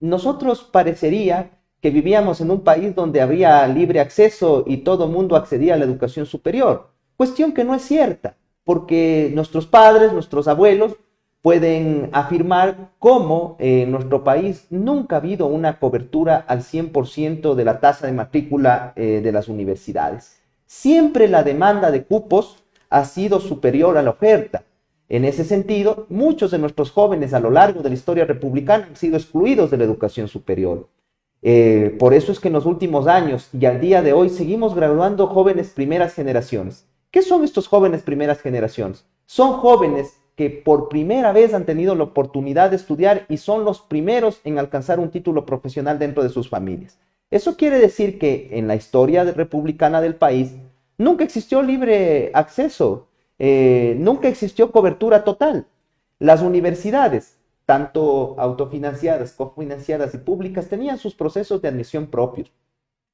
Nosotros 0.02 0.62
parecería 0.70 1.52
que 1.80 1.90
vivíamos 1.90 2.42
en 2.42 2.52
un 2.52 2.66
país 2.66 2.94
donde 2.94 3.22
había 3.22 3.66
libre 3.68 4.02
acceso 4.02 4.66
y 4.68 4.80
todo 4.80 5.08
mundo 5.08 5.38
accedía 5.38 5.76
a 5.76 5.78
la 5.78 5.86
educación 5.86 6.26
superior. 6.26 6.90
Cuestión 7.16 7.54
que 7.54 7.64
no 7.64 7.74
es 7.76 7.84
cierta, 7.84 8.36
porque 8.66 9.32
nuestros 9.34 9.68
padres, 9.68 10.12
nuestros 10.12 10.50
abuelos 10.50 10.98
pueden 11.42 12.10
afirmar 12.12 12.92
cómo 13.00 13.56
en 13.60 13.92
nuestro 13.92 14.24
país 14.24 14.68
nunca 14.70 15.16
ha 15.16 15.20
habido 15.20 15.48
una 15.48 15.80
cobertura 15.80 16.38
al 16.48 16.62
100% 16.62 17.56
de 17.56 17.66
la 17.66 17.80
tasa 17.80 18.08
de 18.08 18.14
matrícula 18.14 18.94
eh, 18.96 19.22
de 19.24 19.32
las 19.32 19.48
universidades. 19.48 20.42
Siempre 20.66 21.28
la 21.28 21.44
demanda 21.44 21.92
de 21.92 22.04
cupos 22.04 22.64
ha 22.90 23.06
sido 23.06 23.40
superior 23.40 23.98
a 23.98 24.04
la 24.04 24.12
oferta. 24.12 24.64
En 25.08 25.26
ese 25.26 25.44
sentido, 25.44 26.06
muchos 26.10 26.52
de 26.52 26.60
nuestros 26.60 26.92
jóvenes 26.92 27.34
a 27.34 27.40
lo 27.40 27.50
largo 27.50 27.82
de 27.82 27.90
la 27.90 27.96
historia 27.96 28.26
republicana 28.26 28.86
han 28.90 28.96
sido 28.96 29.18
excluidos 29.18 29.72
de 29.72 29.78
la 29.78 29.86
educación 29.86 30.28
superior. 30.28 30.88
Eh, 31.42 31.96
por 31.98 32.14
eso 32.14 32.32
es 32.32 32.40
que 32.40 32.50
en 32.50 32.54
los 32.54 32.66
últimos 32.66 33.08
años 33.08 33.50
y 33.54 33.66
al 33.66 33.80
día 33.80 34.02
de 34.02 34.14
hoy 34.14 34.30
seguimos 34.30 34.76
graduando 34.76 35.28
jóvenes 35.28 35.70
primeras 35.70 36.14
generaciones. 36.14 36.86
¿Qué 37.12 37.22
son 37.22 37.44
estos 37.44 37.68
jóvenes 37.68 38.04
primeras 38.04 38.42
generaciones? 38.42 39.06
Son 39.26 39.54
jóvenes 39.54 40.19
que 40.40 40.50
por 40.50 40.88
primera 40.88 41.34
vez 41.34 41.54
han 41.54 41.66
tenido 41.66 41.96
la 41.96 42.06
oportunidad 42.06 42.70
de 42.70 42.78
estudiar 42.78 43.26
y 43.28 43.36
son 43.36 43.66
los 43.66 43.82
primeros 43.82 44.40
en 44.46 44.58
alcanzar 44.58 44.98
un 44.98 45.12
título 45.12 45.46
profesional 45.46 46.00
dentro 46.00 46.24
de 46.24 46.30
sus 46.30 46.48
familias. 46.48 46.98
Eso 47.30 47.58
quiere 47.58 47.78
decir 47.78 48.18
que 48.18 48.48
en 48.54 48.66
la 48.66 48.78
historia 48.78 49.26
republicana 49.26 50.00
del 50.00 50.16
país 50.16 50.56
nunca 50.98 51.26
existió 51.26 51.62
libre 51.62 52.32
acceso, 52.34 53.10
eh, 53.38 53.98
nunca 54.00 54.30
existió 54.30 54.72
cobertura 54.72 55.26
total. 55.26 55.68
Las 56.20 56.42
universidades 56.42 57.36
tanto 57.66 58.36
autofinanciadas, 58.40 59.34
cofinanciadas 59.34 60.14
y 60.14 60.20
públicas, 60.20 60.70
tenían 60.70 61.00
sus 61.00 61.16
procesos 61.16 61.62
de 61.62 61.68
admisión 61.68 62.08
propios. 62.08 62.50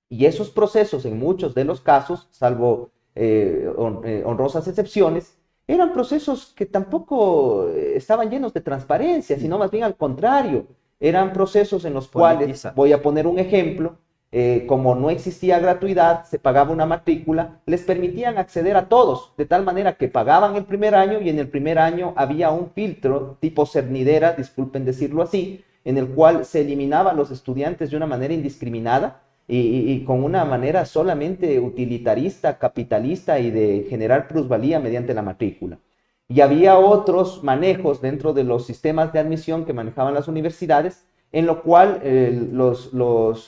Y 0.10 0.28
esos 0.28 0.52
procesos, 0.52 1.06
en 1.06 1.18
muchos 1.18 1.56
de 1.56 1.66
los 1.66 1.82
casos, 1.82 2.28
salvo 2.30 2.92
eh, 3.16 3.68
eh, 4.04 4.24
honrosas 4.24 4.68
excepciones, 4.68 5.40
eran 5.68 5.94
procesos 5.94 6.54
que 6.56 6.66
tampoco 6.66 7.70
eh, 7.70 7.94
estaban 7.96 8.30
llenos 8.30 8.54
de 8.54 8.62
transparencia, 8.62 9.38
sino 9.38 9.58
más 9.58 9.72
bien 9.72 9.84
al 9.84 9.96
contrario, 9.96 10.68
eran 11.00 11.34
procesos 11.34 11.86
en 11.86 11.94
los 11.94 12.08
cuales, 12.08 12.68
voy 12.76 12.94
a 12.94 13.02
poner 13.02 13.28
un 13.28 13.40
ejemplo, 13.40 13.98
eh, 14.32 14.66
como 14.68 14.96
no 14.96 15.10
existía 15.10 15.60
gratuidad, 15.60 16.26
se 16.26 16.40
pagaba 16.40 16.72
una 16.72 16.86
matrícula, 16.86 17.62
les 17.66 17.84
permitían 17.84 18.38
acceder 18.38 18.76
a 18.76 18.90
todos, 18.90 19.34
de 19.38 19.46
tal 19.46 19.64
manera 19.64 19.98
que 19.98 20.08
pagaban 20.08 20.56
el 20.56 20.66
primer 20.66 20.94
año 20.96 21.22
y 21.22 21.30
en 21.30 21.40
el 21.40 21.48
primer 21.48 21.80
año 21.80 22.14
había 22.16 22.52
un 22.52 22.70
filtro 22.72 23.38
tipo 23.40 23.66
cernidera, 23.66 24.34
disculpen 24.34 24.86
decirlo 24.86 25.22
así, 25.22 25.64
en 25.84 25.98
el 25.98 26.10
cual 26.10 26.46
se 26.46 26.62
eliminaban 26.62 27.14
a 27.14 27.18
los 27.18 27.32
estudiantes 27.32 27.92
de 27.92 27.98
una 27.98 28.08
manera 28.08 28.34
indiscriminada 28.34 29.22
y, 29.48 30.04
con 30.06 30.24
una 30.24 30.44
manera 30.46 30.86
solamente 30.86 31.60
utilitarista, 31.60 32.58
capitalista 32.58 33.40
y 33.40 33.52
de 33.52 33.86
generar 33.90 34.28
plusvalía 34.28 34.80
mediante 34.80 35.14
la 35.14 35.22
matrícula. 35.22 35.80
Y 36.28 36.42
había 36.42 36.80
otros 36.80 37.44
manejos 37.44 38.02
dentro 38.02 38.34
de 38.34 38.44
los 38.44 38.66
sistemas 38.66 39.14
de 39.14 39.20
admisión 39.20 39.66
que 39.66 39.74
manejaban 39.74 40.16
las 40.16 40.28
universidades 40.28 41.06
en 41.32 41.46
lo 41.46 41.64
cual 41.64 42.00
eh, 42.04 42.50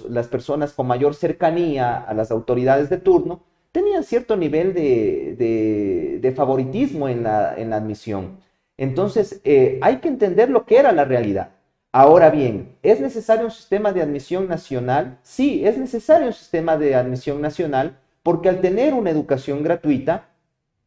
las 0.10 0.28
personas 0.28 0.74
con 0.74 0.88
mayor 0.88 1.16
cercanía 1.16 1.96
a 1.98 2.14
las 2.14 2.32
autoridades 2.32 2.90
de 2.90 2.98
turno 2.98 3.44
tenían 3.72 4.04
cierto 4.04 4.36
nivel 4.36 4.74
de, 4.74 6.34
favoritismo 6.36 7.08
en 7.08 7.24
la, 7.24 7.52
admisión. 7.52 8.40
Entonces, 8.76 9.42
eh, 9.44 9.80
hay 9.82 9.98
que 9.98 10.10
entender 10.10 10.50
lo 10.50 10.66
que 10.66 10.78
era 10.78 10.92
la 10.92 11.06
realidad. 11.06 11.52
Ahora 12.00 12.30
bien, 12.30 12.78
¿es 12.84 13.02
necesario 13.02 13.46
un 13.46 13.52
sistema 13.52 13.92
de 13.92 14.04
admisión 14.04 14.48
nacional? 14.48 15.18
Sí, 15.24 15.66
es 15.66 15.80
necesario 15.80 16.28
un 16.28 16.34
sistema 16.34 16.78
de 16.78 16.94
admisión 16.94 17.42
nacional 17.42 17.98
porque 18.22 18.50
al 18.50 18.62
tener 18.62 18.94
una 18.94 19.10
educación 19.10 19.64
gratuita, 19.64 20.30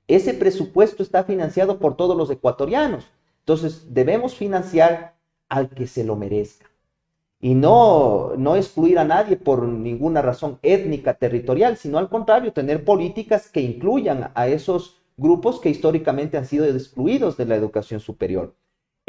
ese 0.06 0.34
presupuesto 0.34 1.02
está 1.02 1.24
financiado 1.24 1.80
por 1.80 1.96
todos 1.96 2.16
los 2.16 2.30
ecuatorianos. 2.30 3.08
Entonces, 3.40 3.92
debemos 3.92 4.36
financiar 4.36 5.16
al 5.48 5.70
que 5.70 5.88
se 5.88 6.04
lo 6.04 6.14
merezca 6.14 6.66
y 7.40 7.56
no, 7.56 8.34
no 8.38 8.54
excluir 8.54 9.00
a 9.00 9.04
nadie 9.04 9.36
por 9.36 9.66
ninguna 9.66 10.22
razón 10.22 10.60
étnica, 10.62 11.14
territorial, 11.14 11.76
sino 11.76 11.98
al 11.98 12.08
contrario, 12.08 12.52
tener 12.52 12.84
políticas 12.84 13.48
que 13.48 13.62
incluyan 13.62 14.30
a 14.32 14.46
esos 14.46 15.02
grupos 15.16 15.58
que 15.58 15.70
históricamente 15.70 16.38
han 16.38 16.46
sido 16.46 16.66
excluidos 16.66 17.36
de 17.36 17.46
la 17.46 17.56
educación 17.56 17.98
superior. 17.98 18.54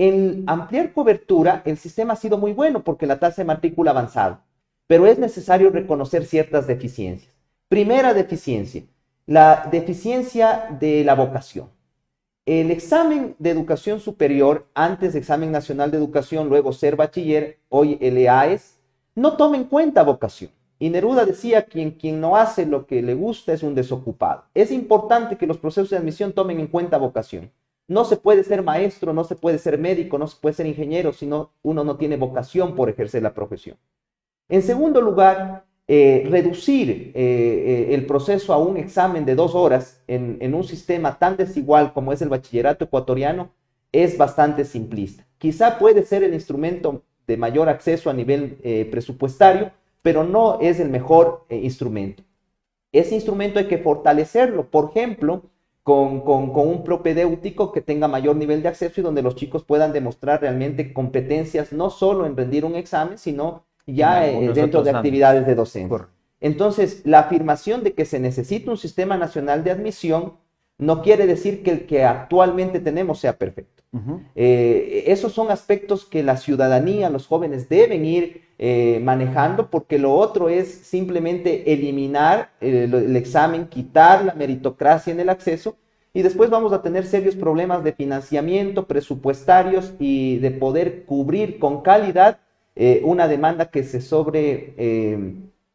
En 0.03 0.45
ampliar 0.47 0.93
cobertura, 0.93 1.61
el 1.63 1.77
sistema 1.77 2.13
ha 2.13 2.15
sido 2.15 2.39
muy 2.39 2.53
bueno 2.53 2.83
porque 2.83 3.05
la 3.05 3.19
tasa 3.19 3.43
de 3.43 3.45
matrícula 3.45 3.91
ha 3.91 3.93
avanzado, 3.93 4.39
pero 4.87 5.05
es 5.05 5.19
necesario 5.19 5.69
reconocer 5.69 6.25
ciertas 6.25 6.65
deficiencias. 6.65 7.31
Primera 7.69 8.15
deficiencia, 8.15 8.81
la 9.27 9.67
deficiencia 9.71 10.75
de 10.79 11.03
la 11.03 11.13
vocación. 11.13 11.69
El 12.47 12.71
examen 12.71 13.35
de 13.37 13.51
educación 13.51 13.99
superior, 13.99 14.65
antes 14.73 15.13
examen 15.13 15.51
nacional 15.51 15.91
de 15.91 15.97
educación, 15.97 16.49
luego 16.49 16.73
ser 16.73 16.95
bachiller, 16.95 17.59
hoy 17.69 17.99
el 18.01 18.17
EAES, 18.17 18.79
no 19.13 19.37
toma 19.37 19.57
en 19.57 19.65
cuenta 19.65 20.01
vocación. 20.01 20.49
Y 20.79 20.89
Neruda 20.89 21.25
decía, 21.25 21.65
quien, 21.65 21.91
quien 21.91 22.19
no 22.19 22.37
hace 22.37 22.65
lo 22.65 22.87
que 22.87 23.03
le 23.03 23.13
gusta 23.13 23.53
es 23.53 23.61
un 23.61 23.75
desocupado. 23.75 24.45
Es 24.55 24.71
importante 24.71 25.37
que 25.37 25.45
los 25.45 25.59
procesos 25.59 25.91
de 25.91 25.97
admisión 25.97 26.33
tomen 26.33 26.59
en 26.59 26.65
cuenta 26.65 26.97
vocación. 26.97 27.51
No 27.91 28.05
se 28.05 28.15
puede 28.15 28.45
ser 28.45 28.63
maestro, 28.63 29.11
no 29.11 29.25
se 29.25 29.35
puede 29.35 29.59
ser 29.59 29.77
médico, 29.77 30.17
no 30.17 30.25
se 30.25 30.37
puede 30.39 30.55
ser 30.55 30.65
ingeniero 30.65 31.11
si 31.11 31.29
uno 31.61 31.83
no 31.83 31.97
tiene 31.97 32.15
vocación 32.15 32.73
por 32.73 32.89
ejercer 32.89 33.21
la 33.21 33.33
profesión. 33.33 33.75
En 34.47 34.61
segundo 34.61 35.01
lugar, 35.01 35.65
eh, 35.89 36.25
reducir 36.29 36.89
eh, 36.89 37.11
eh, 37.15 37.93
el 37.93 38.05
proceso 38.05 38.53
a 38.53 38.57
un 38.59 38.77
examen 38.77 39.25
de 39.25 39.35
dos 39.35 39.55
horas 39.55 40.01
en, 40.07 40.53
un 40.55 40.63
sistema 40.63 41.19
tan 41.19 41.35
desigual 41.35 41.91
como 41.91 42.13
es 42.13 42.21
el 42.21 42.29
bachillerato 42.29 42.85
ecuatoriano 42.85 43.51
es 43.91 44.17
bastante 44.17 44.63
simplista. 44.63 45.27
Quizá 45.37 45.77
puede 45.77 46.03
ser 46.03 46.23
el 46.23 46.33
instrumento 46.33 47.03
de 47.27 47.35
mayor 47.35 47.67
acceso 47.67 48.09
a 48.09 48.13
nivel 48.13 48.55
presupuestario, 48.89 49.73
pero 50.01 50.23
no 50.23 50.61
es 50.61 50.79
el 50.79 50.89
mejor 50.89 51.45
instrumento. 51.49 52.23
Ese 52.93 53.15
instrumento 53.15 53.59
hay 53.59 53.67
que 53.67 53.79
fortalecerlo, 53.79 54.71
por 54.71 54.91
ejemplo, 54.91 55.50
con, 55.83 56.21
con, 56.21 56.67
un 56.67 56.83
propedéutico 56.83 57.71
que 57.71 57.81
tenga 57.81 58.07
mayor 58.07 58.35
nivel 58.35 58.61
de 58.61 58.69
acceso 58.69 59.01
y 59.01 59.03
donde 59.03 59.21
los 59.21 59.35
chicos 59.35 59.63
puedan 59.63 59.93
demostrar 59.93 60.41
realmente 60.41 60.93
competencias 60.93 61.73
no 61.73 61.89
solo 61.89 62.25
en 62.25 62.37
rendir 62.37 62.65
un 62.65 62.75
examen, 62.75 63.17
sino 63.17 63.65
ya 63.87 64.27
eh, 64.27 64.51
dentro 64.53 64.83
de 64.83 64.91
actividades 64.91 65.45
de 65.47 65.55
docencia. 65.55 66.07
Entonces, 66.39 67.01
la 67.05 67.19
afirmación 67.19 67.83
de 67.83 67.93
que 67.93 68.05
se 68.05 68.19
necesita 68.19 68.71
un 68.71 68.77
sistema 68.77 69.17
nacional 69.17 69.63
de 69.63 69.71
admisión 69.71 70.33
no 70.77 71.01
quiere 71.01 71.27
decir 71.27 71.63
que 71.63 71.71
el 71.71 71.85
que 71.85 72.03
actualmente 72.03 72.79
tenemos 72.79 73.19
sea 73.19 73.37
perfecto. 73.37 73.70
Eh, 74.35 75.03
esos 75.07 75.33
son 75.33 75.51
aspectos 75.51 76.05
que 76.05 76.23
la 76.23 76.37
ciudadanía, 76.37 77.09
los 77.09 77.27
jóvenes 77.27 77.67
deben 77.67 78.05
ir 78.05 78.43
eh, 78.57 79.01
manejando, 79.03 79.69
porque 79.69 79.99
lo 79.99 80.13
otro 80.13 80.47
es 80.47 80.69
simplemente 80.69 81.73
eliminar 81.73 82.51
el, 82.61 83.15
examen, 83.17 83.67
quitar 83.67 84.23
la 84.23 84.33
meritocracia 84.33 85.11
en 85.11 85.19
el 85.19 85.29
acceso, 85.29 85.75
y 86.13 86.21
después 86.21 86.49
vamos 86.49 86.73
a 86.73 86.81
tener 86.81 87.05
serios 87.05 87.35
problemas 87.35 87.83
de 87.83 87.93
financiamiento, 87.93 88.85
presupuestarios 88.85 89.93
y 89.99 90.37
de 90.37 90.51
poder 90.51 91.05
cubrir 91.05 91.57
con 91.59 91.81
calidad 91.81 92.39
eh, 92.75 93.01
una 93.03 93.27
demanda 93.27 93.65
que 93.71 93.83
se 93.83 94.01
sobre 94.01 94.73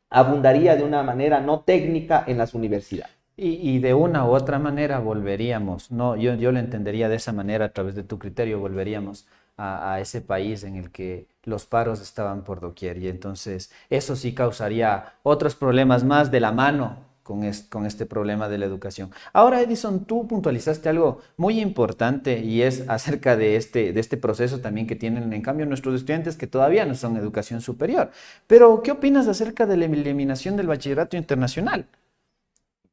abundaría 0.08 0.76
de 0.76 0.85
una 0.85 1.02
manera 1.02 1.40
no 1.40 1.61
técnica 1.61 2.25
en 2.26 2.38
las 2.38 2.54
universidades. 2.54 3.15
Y, 3.38 3.81
de 3.81 3.93
una 3.93 4.25
u 4.25 4.31
otra 4.31 4.59
manera 4.59 4.99
volveríamos, 4.99 5.90
no, 5.90 6.16
yo, 6.16 6.35
yo 6.37 6.52
lo 6.52 6.59
entendería 6.59 7.11
de 7.11 7.16
esa 7.16 7.33
manera 7.33 7.66
a 7.66 7.69
través 7.69 7.95
de 7.95 8.02
tu 8.02 8.19
criterio, 8.19 8.61
volveríamos 8.61 9.26
a, 9.59 10.00
ese 10.00 10.21
país 10.23 10.64
en 10.64 10.76
el 10.76 10.90
que 10.90 11.26
los 11.45 11.66
paros 11.66 12.00
estaban 12.00 12.45
por 12.45 12.61
doquier 12.61 12.99
y 12.99 13.09
entonces 13.09 13.71
eso 13.90 14.16
sí 14.16 14.35
causaría 14.35 15.14
otros 15.23 15.55
problemas 15.55 16.05
más 16.05 16.31
de 16.31 16.40
la 16.40 16.52
mano 16.52 16.99
con, 17.23 17.43
con 17.69 17.87
este 17.87 18.07
problema 18.07 18.49
de 18.49 18.59
la 18.59 18.66
educación. 18.66 19.11
Ahora, 19.33 19.61
Edison, 19.61 20.05
tú 20.05 20.26
puntualizaste 20.26 20.88
algo 20.88 21.21
muy 21.37 21.61
importante 21.61 22.38
y 22.40 22.62
es 22.62 22.88
acerca 22.88 23.37
de 23.37 23.57
este, 23.57 23.93
de 23.93 24.00
este 24.00 24.16
proceso 24.16 24.61
también 24.61 24.87
que 24.87 24.97
tienen 24.97 25.33
en 25.33 25.43
cambio 25.43 25.66
nuestros 25.66 25.95
estudiantes 25.97 26.37
que 26.37 26.47
todavía 26.47 26.87
no 26.87 26.95
son 26.95 27.16
educación 27.16 27.61
superior. 27.61 28.11
Pero, 28.47 28.83
¿qué 28.83 28.93
opinas 28.93 29.26
acerca 29.28 29.66
de 29.66 29.76
la 29.76 29.87
eliminación 29.87 30.57
del 30.57 30.69
bachillerato 30.69 31.16
internacional? 31.16 31.87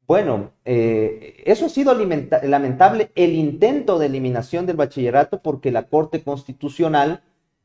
Bueno, 0.06 0.52
eh, 0.66 1.42
eso 1.46 1.66
ha 1.66 1.68
sido 1.70 1.94
lamentable, 1.94 3.10
el 3.14 3.34
intento 3.34 3.98
de 3.98 4.06
eliminación 4.06 4.66
del 4.66 4.76
bachillerato 4.76 5.40
porque 5.40 5.70
la 5.70 5.84
Corte 5.84 6.22
Constitucional 6.22 7.22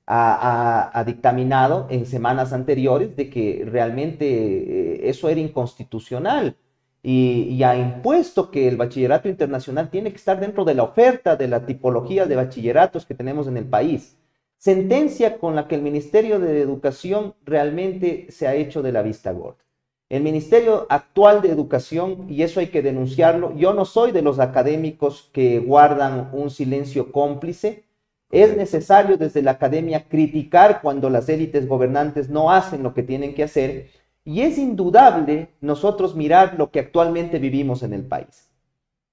ha, 0.07 1.03
dictaminado 1.05 1.87
en 1.89 2.05
semanas 2.05 2.53
anteriores 2.53 3.15
de 3.15 3.29
que 3.29 3.63
realmente 3.69 4.25
eh, 4.25 5.09
eso 5.09 5.29
era 5.29 5.39
inconstitucional 5.39 6.55
y, 7.03 7.61
ha 7.63 7.75
impuesto 7.77 8.51
que 8.51 8.67
el 8.67 8.77
bachillerato 8.77 9.29
internacional 9.29 9.89
tiene 9.89 10.11
que 10.11 10.17
estar 10.17 10.39
dentro 10.39 10.65
de 10.65 10.75
la 10.75 10.83
oferta 10.83 11.35
de 11.35 11.47
la 11.47 11.65
tipología 11.65 12.25
de 12.25 12.35
bachilleratos 12.35 13.05
que 13.05 13.15
tenemos 13.15 13.47
en 13.47 13.57
el 13.57 13.65
país. 13.65 14.17
Sentencia 14.57 15.37
con 15.37 15.55
la 15.55 15.67
que 15.67 15.75
el 15.75 15.81
Ministerio 15.81 16.39
de 16.39 16.61
Educación 16.61 17.35
realmente 17.45 18.27
se 18.29 18.47
ha 18.47 18.55
hecho 18.55 18.81
de 18.81 18.91
la 18.91 19.01
vista 19.01 19.31
gorda. 19.31 19.63
El 20.09 20.23
Ministerio 20.23 20.87
actual 20.89 21.43
de 21.43 21.51
Educación, 21.51 22.25
y 22.27 22.41
eso 22.41 22.59
hay 22.59 22.67
que 22.67 22.81
denunciarlo, 22.81 23.55
yo 23.55 23.75
no 23.75 23.85
soy 23.85 24.11
de 24.11 24.23
los 24.23 24.39
académicos 24.39 25.29
que 25.31 25.59
guardan 25.59 26.31
un 26.33 26.49
silencio 26.49 27.11
cómplice. 27.11 27.83
Es 28.31 28.57
necesario 28.57 29.17
desde 29.17 29.43
la 29.43 29.51
academia 29.51 30.07
criticar 30.09 30.81
cuando 30.81 31.11
las 31.11 31.29
élites 31.29 31.67
gobernantes 31.67 32.27
no 32.27 32.51
hacen 32.51 32.81
lo 32.81 32.95
que 32.95 33.03
tienen 33.03 33.35
que 33.35 33.43
hacer. 33.43 33.91
Y 34.25 34.41
es 34.41 34.57
indudable 34.57 35.49
nosotros 35.61 36.15
mirar 36.15 36.55
lo 36.57 36.71
que 36.71 36.79
actualmente 36.79 37.37
vivimos 37.37 37.83
en 37.83 37.93
el 37.93 38.03
país. 38.03 38.49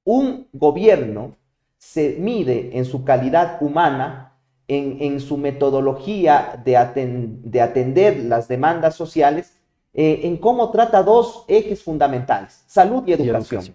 Un 0.03 0.49
gobierno 0.55 1.37
se 1.77 2.17
mide 2.19 2.71
en 2.73 2.87
su 2.87 3.05
calidad 3.05 3.59
humana, 3.61 4.39
en, 4.67 5.21
su 5.21 5.37
metodología 5.37 6.61
de, 6.65 6.73
de 7.45 7.61
atender 7.61 8.19
las 8.25 8.49
demandas 8.49 8.95
sociales 8.95 9.56
eh, 9.99 10.27
en 10.27 10.37
cómo 10.37 10.71
trata 10.71 11.03
dos 11.03 11.47
ejes 11.49 11.83
fundamentales, 11.83 12.63
salud 12.67 13.03
y 13.07 13.15
educación. 13.15 13.75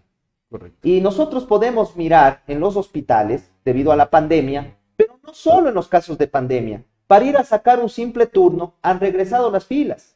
Y, 0.84 1.02
nosotros 1.02 1.46
podemos 1.46 1.96
mirar 1.96 2.44
en 2.46 2.60
los 2.60 2.76
hospitales, 2.76 3.50
debido 3.66 3.92
a 3.92 3.96
la 3.96 4.12
pandemia, 4.12 4.78
pero 4.96 5.20
no 5.24 5.34
solo 5.34 5.70
en 5.70 5.74
los 5.74 5.88
casos 5.88 6.20
de 6.20 6.28
pandemia, 6.28 6.84
para 7.08 7.26
ir 7.26 7.38
a 7.38 7.44
sacar 7.44 7.80
un 7.80 7.90
simple 7.90 8.28
turno, 8.28 8.76
han 8.84 9.00
regresado 9.00 9.50
las 9.50 9.66
filas, 9.66 10.16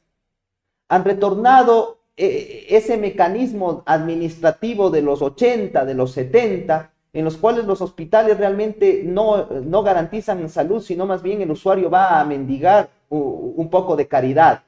han 0.89 1.03
retornado 1.03 1.97
eh, 2.15 2.67
ese 2.69 2.97
mecanismo 2.97 3.81
administrativo 3.87 4.91
de 4.91 5.01
los 5.01 5.23
80, 5.23 5.85
de 5.85 5.93
los 5.95 6.11
70, 6.11 6.91
en 7.13 7.25
los 7.25 7.35
cuales 7.35 7.65
los 7.65 7.81
hospitales 7.81 8.37
realmente 8.37 9.01
no, 9.03 9.47
no 9.47 9.81
garantizan 9.81 10.47
salud, 10.49 10.83
sino 10.83 11.07
más 11.07 11.23
bien 11.23 11.41
el 11.41 11.49
usuario 11.49 11.89
va 11.89 12.19
a 12.19 12.25
mendigar 12.25 12.89
un 13.09 13.69
poco 13.71 13.95
de 13.95 14.07
caridad. 14.07 14.61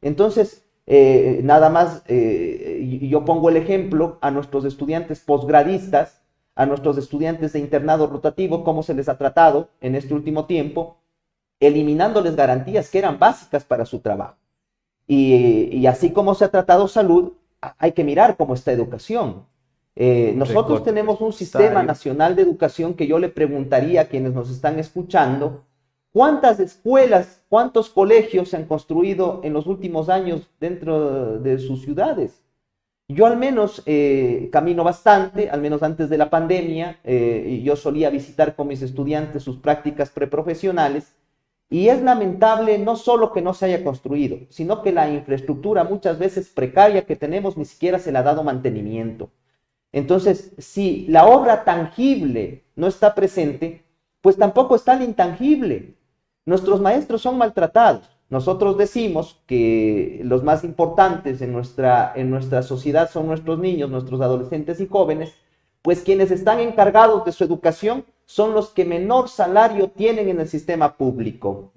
Entonces, 0.00 0.63
eh, 0.86 1.40
nada 1.42 1.70
más, 1.70 2.02
eh, 2.08 3.00
yo 3.10 3.24
pongo 3.24 3.48
el 3.48 3.56
ejemplo 3.56 4.18
a 4.20 4.30
nuestros 4.30 4.64
estudiantes 4.64 5.20
posgradistas, 5.20 6.22
a 6.54 6.66
nuestros 6.66 6.98
estudiantes 6.98 7.52
de 7.52 7.60
internado 7.60 8.06
rotativo, 8.06 8.64
cómo 8.64 8.82
se 8.82 8.94
les 8.94 9.08
ha 9.08 9.18
tratado 9.18 9.70
en 9.80 9.94
este 9.94 10.14
último 10.14 10.44
tiempo, 10.44 10.98
eliminándoles 11.58 12.36
garantías 12.36 12.90
que 12.90 12.98
eran 12.98 13.18
básicas 13.18 13.64
para 13.64 13.86
su 13.86 14.00
trabajo. 14.00 14.36
Y, 15.06 15.86
así 15.86 16.10
como 16.10 16.34
se 16.34 16.44
ha 16.44 16.50
tratado 16.50 16.88
salud, 16.88 17.32
hay 17.60 17.92
que 17.92 18.04
mirar 18.04 18.36
cómo 18.36 18.54
está 18.54 18.72
educación. 18.72 19.46
Eh, 19.96 20.32
nosotros 20.36 20.82
tenemos 20.82 21.20
un 21.20 21.32
sistema 21.32 21.82
nacional 21.82 22.34
de 22.36 22.42
educación 22.42 22.94
que 22.94 23.06
yo 23.06 23.18
le 23.18 23.28
preguntaría 23.28 24.02
a 24.02 24.04
quienes 24.06 24.32
nos 24.32 24.50
están 24.50 24.78
escuchando, 24.78 25.64
¿Cuántas 26.14 26.60
escuelas, 26.60 27.42
cuántos 27.48 27.90
colegios 27.90 28.50
se 28.50 28.56
han 28.56 28.66
construido 28.66 29.40
en 29.42 29.52
los 29.52 29.66
últimos 29.66 30.08
años 30.08 30.48
dentro 30.60 31.40
de 31.40 31.58
sus 31.58 31.82
ciudades? 31.82 32.40
Yo 33.08 33.26
al 33.26 33.36
menos 33.36 33.82
eh, 33.84 34.48
camino 34.52 34.84
bastante, 34.84 35.50
al 35.50 35.60
menos 35.60 35.82
antes 35.82 36.08
de 36.08 36.16
la 36.16 36.30
pandemia, 36.30 37.00
eh, 37.02 37.60
yo 37.64 37.74
solía 37.74 38.10
visitar 38.10 38.54
con 38.54 38.68
mis 38.68 38.80
estudiantes 38.80 39.42
sus 39.42 39.56
prácticas 39.56 40.10
preprofesionales 40.10 41.16
y 41.68 41.88
es 41.88 42.00
lamentable 42.00 42.78
no 42.78 42.94
solo 42.94 43.32
que 43.32 43.42
no 43.42 43.52
se 43.52 43.64
haya 43.64 43.82
construido, 43.82 44.38
sino 44.50 44.82
que 44.82 44.92
la 44.92 45.10
infraestructura 45.10 45.82
muchas 45.82 46.20
veces 46.20 46.48
precaria 46.48 47.06
que 47.06 47.16
tenemos 47.16 47.56
ni 47.56 47.64
siquiera 47.64 47.98
se 47.98 48.12
le 48.12 48.18
ha 48.18 48.22
dado 48.22 48.44
mantenimiento. 48.44 49.32
Entonces, 49.90 50.52
si 50.58 51.08
la 51.08 51.26
obra 51.26 51.64
tangible 51.64 52.62
no 52.76 52.86
está 52.86 53.16
presente, 53.16 53.82
pues 54.20 54.36
tampoco 54.36 54.76
está 54.76 54.94
el 54.94 55.02
intangible. 55.02 55.96
Nuestros 56.46 56.80
maestros 56.80 57.22
son 57.22 57.38
maltratados. 57.38 58.10
Nosotros 58.28 58.76
decimos 58.76 59.40
que 59.46 60.20
los 60.24 60.42
más 60.42 60.64
importantes 60.64 61.40
en 61.42 61.52
nuestra, 61.52 62.12
en 62.14 62.30
nuestra 62.30 62.62
sociedad 62.62 63.10
son 63.10 63.26
nuestros 63.26 63.58
niños, 63.58 63.90
nuestros 63.90 64.20
adolescentes 64.20 64.80
y 64.80 64.86
jóvenes, 64.86 65.34
pues 65.82 66.02
quienes 66.02 66.30
están 66.30 66.60
encargados 66.60 67.24
de 67.24 67.32
su 67.32 67.44
educación 67.44 68.04
son 68.24 68.54
los 68.54 68.70
que 68.70 68.84
menor 68.84 69.28
salario 69.28 69.88
tienen 69.88 70.28
en 70.28 70.40
el 70.40 70.48
sistema 70.48 70.96
público. 70.96 71.72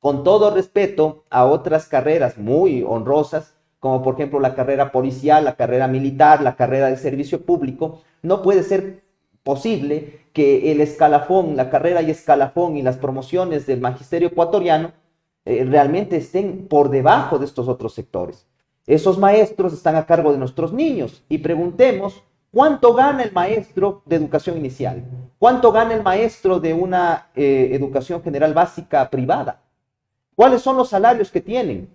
Con 0.00 0.24
todo 0.24 0.52
respeto 0.52 1.24
a 1.30 1.46
otras 1.46 1.86
carreras 1.86 2.36
muy 2.36 2.82
honrosas, 2.82 3.54
como 3.78 4.02
por 4.02 4.14
ejemplo 4.14 4.40
la 4.40 4.54
carrera 4.54 4.90
policial, 4.90 5.44
la 5.44 5.56
carrera 5.56 5.86
militar, 5.88 6.42
la 6.42 6.56
carrera 6.56 6.88
de 6.88 6.96
servicio 6.96 7.42
público, 7.42 8.02
no 8.22 8.42
puede 8.42 8.64
ser 8.64 9.03
posible 9.44 10.24
que 10.32 10.72
el 10.72 10.80
escalafón, 10.80 11.56
la 11.56 11.70
carrera 11.70 12.02
y 12.02 12.10
escalafón 12.10 12.76
y 12.76 12.82
las 12.82 12.96
promociones 12.96 13.66
del 13.66 13.80
magisterio 13.80 14.28
ecuatoriano 14.28 14.92
eh, 15.44 15.64
realmente 15.64 16.16
estén 16.16 16.66
por 16.66 16.90
debajo 16.90 17.38
de 17.38 17.44
estos 17.44 17.68
otros 17.68 17.94
sectores. 17.94 18.46
Esos 18.86 19.18
maestros 19.18 19.72
están 19.72 19.96
a 19.96 20.06
cargo 20.06 20.32
de 20.32 20.38
nuestros 20.38 20.72
niños 20.72 21.22
y 21.28 21.38
preguntemos 21.38 22.24
cuánto 22.50 22.94
gana 22.94 23.22
el 23.22 23.32
maestro 23.32 24.02
de 24.06 24.16
educación 24.16 24.56
inicial, 24.56 25.04
cuánto 25.38 25.70
gana 25.72 25.94
el 25.94 26.02
maestro 26.02 26.58
de 26.58 26.72
una 26.72 27.28
eh, 27.34 27.70
educación 27.72 28.22
general 28.22 28.54
básica 28.54 29.08
privada, 29.10 29.62
cuáles 30.34 30.62
son 30.62 30.76
los 30.76 30.88
salarios 30.88 31.30
que 31.30 31.40
tienen, 31.40 31.94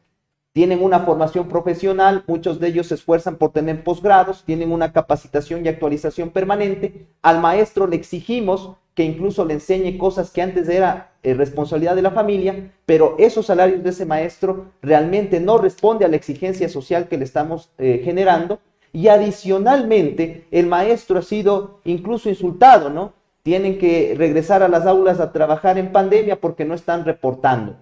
tienen 0.60 0.84
una 0.84 1.00
formación 1.00 1.48
profesional, 1.48 2.26
muchos 2.28 2.60
de 2.60 2.67
ellos 2.67 2.88
se 2.88 2.95
esfuerzan 2.95 3.38
por 3.38 3.54
tener 3.54 3.82
posgrados, 3.82 4.43
tienen 4.43 4.74
una 4.74 4.91
capacitación 4.91 5.65
y 5.65 5.69
actualización 5.69 6.32
permanente. 6.32 7.08
Al 7.22 7.39
maestro 7.39 7.88
le 7.88 7.95
exigimos 7.95 8.74
que 8.93 9.06
incluso 9.06 9.45
le 9.45 9.54
enseñe 9.54 9.98
cosas 9.98 10.32
que 10.32 10.41
antes 10.41 10.67
era 10.67 11.12
eh, 11.24 11.34
responsabilidad 11.34 11.95
de 11.95 12.02
la 12.02 12.12
familia, 12.12 12.74
pero 12.86 13.15
esos 13.19 13.45
salarios 13.45 13.84
de 13.84 13.91
ese 13.91 14.06
maestro 14.06 14.65
realmente 14.82 15.39
no 15.39 15.60
responde 15.60 16.04
a 16.04 16.10
la 16.10 16.17
exigencia 16.17 16.67
social 16.67 17.08
que 17.08 17.17
le 17.17 17.24
estamos 17.24 17.69
eh, 17.78 18.02
generando. 18.04 18.60
Y 18.91 19.08
adicionalmente, 19.08 20.45
el 20.52 20.67
maestro 20.67 21.19
ha 21.19 21.22
sido 21.22 21.80
incluso 21.86 22.28
insultado, 22.28 22.89
¿no? 22.89 23.13
Tienen 23.43 23.78
que 23.78 24.13
regresar 24.17 24.62
a 24.62 24.67
las 24.67 24.86
aulas 24.86 25.22
a 25.22 25.32
trabajar 25.32 25.78
en 25.78 25.93
pandemia 25.93 26.41
porque 26.41 26.65
no 26.65 26.74
están 26.74 27.06
reportando. 27.06 27.78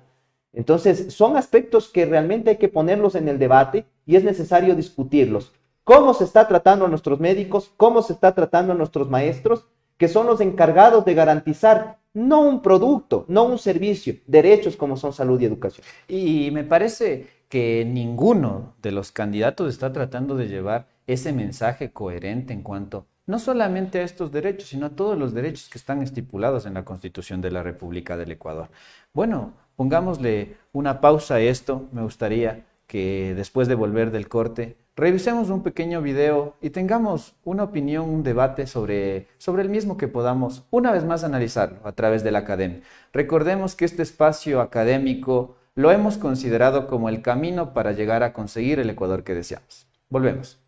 Entonces, 0.58 1.14
son 1.14 1.38
aspectos 1.38 1.88
que 1.88 2.08
realmente 2.08 2.50
hay 2.50 2.56
que 2.58 2.68
ponerlos 2.68 3.14
en 3.14 3.28
el 3.28 3.38
debate 3.38 3.86
y 4.08 4.16
es 4.16 4.24
necesario 4.24 4.76
discutirlos. 4.76 5.54
¿Cómo 5.84 6.16
se 6.16 6.24
está 6.24 6.48
tratando 6.48 6.86
a 6.86 6.90
nuestros 6.90 7.20
médicos? 7.20 7.70
¿Cómo 7.78 8.02
se 8.02 8.14
está 8.14 8.34
tratando 8.34 8.74
a 8.74 8.76
nuestros 8.76 9.08
maestros? 9.08 9.66
Que 9.98 10.08
son 10.08 10.26
los 10.26 10.42
encargados 10.42 11.06
de 11.06 11.14
garantizar 11.14 12.00
no 12.16 12.42
un 12.42 12.64
producto, 12.64 13.24
no 13.28 13.44
un 13.44 13.60
servicio, 13.60 14.16
derechos 14.26 14.76
como 14.76 14.98
son 14.98 15.14
salud 15.14 15.40
y 15.40 15.46
educación. 15.46 15.86
Y 16.08 16.50
me 16.50 16.64
parece 16.64 17.28
que 17.50 17.86
ninguno 17.86 18.74
de 18.82 18.92
los 18.92 19.12
candidatos 19.12 19.72
está 19.72 19.94
tratando 19.94 20.36
de 20.36 20.48
llevar 20.48 20.88
ese 21.06 21.34
mensaje 21.34 21.92
coherente 21.92 22.54
en 22.54 22.64
cuanto 22.64 23.06
no 23.28 23.40
solamente 23.40 24.00
a 24.00 24.04
estos 24.04 24.32
derechos, 24.32 24.70
sino 24.70 24.88
a 24.88 24.92
todos 24.92 25.18
los 25.18 25.34
derechos 25.34 25.70
que 25.70 25.78
están 25.78 26.02
estipulados 26.02 26.66
en 26.66 26.74
la 26.74 26.86
Constitución 26.86 27.42
de 27.42 27.52
la 27.52 27.62
República 27.62 28.18
del 28.18 28.32
Ecuador. 28.32 28.70
Bueno, 29.14 29.54
pongámosle 29.76 30.56
una 30.72 31.02
pausa 31.02 31.36
a 31.36 31.40
esto. 31.42 31.88
Me 31.92 32.02
gustaría 32.02 32.66
que 32.88 33.34
después 33.36 33.68
de 33.68 33.76
volver 33.76 34.12
del 34.12 34.30
corte, 34.30 34.78
revisemos 34.96 35.50
un 35.50 35.62
pequeño 35.62 36.02
video 36.02 36.56
y 36.62 36.70
tengamos 36.70 37.36
una 37.44 37.64
opinión, 37.64 38.10
un 38.10 38.24
debate 38.24 38.66
sobre, 38.66 39.28
sobre 39.38 39.62
el 39.62 39.70
mismo 39.70 39.98
que 39.98 40.08
podamos 40.08 40.64
una 40.72 40.94
vez 40.94 41.04
más 41.04 41.26
analizarlo 41.26 41.80
a 41.84 41.92
través 41.92 42.24
de 42.24 42.32
la 42.32 42.40
academia. 42.40 42.80
Recordemos 43.12 43.76
que 43.76 43.84
este 43.84 44.04
espacio 44.04 44.62
académico 44.62 45.58
lo 45.76 45.92
hemos 45.92 46.18
considerado 46.18 46.88
como 46.88 47.10
el 47.10 47.22
camino 47.22 47.74
para 47.74 47.92
llegar 47.92 48.24
a 48.24 48.32
conseguir 48.32 48.80
el 48.80 48.90
Ecuador 48.90 49.26
que 49.26 49.36
deseamos. 49.36 49.86
Volvemos. 50.10 50.60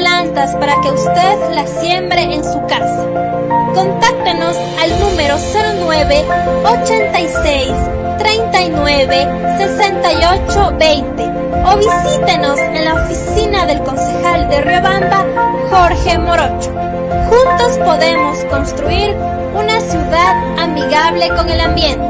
Plantas 0.00 0.56
para 0.56 0.80
que 0.80 0.90
usted 0.90 1.54
las 1.54 1.68
siembre 1.78 2.22
en 2.22 2.42
su 2.42 2.58
casa. 2.66 3.06
Contáctenos 3.74 4.56
al 4.80 4.98
número 4.98 5.36
09 5.84 6.24
86 6.64 7.68
39 8.18 9.28
68 9.58 10.74
20 10.78 11.24
o 11.66 11.76
visítenos 11.76 12.58
en 12.58 12.84
la 12.86 12.94
oficina 12.94 13.66
del 13.66 13.82
concejal 13.82 14.48
de 14.48 14.62
Riobamba, 14.62 15.26
Jorge 15.70 16.16
Morocho. 16.18 16.72
Juntos 17.28 17.78
podemos 17.84 18.38
construir 18.46 19.14
una 19.54 19.80
ciudad 19.82 20.58
amigable 20.58 21.28
con 21.28 21.46
el 21.50 21.60
ambiente. 21.60 22.09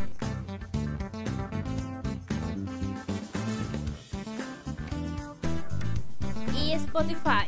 Spotify. 6.91 7.47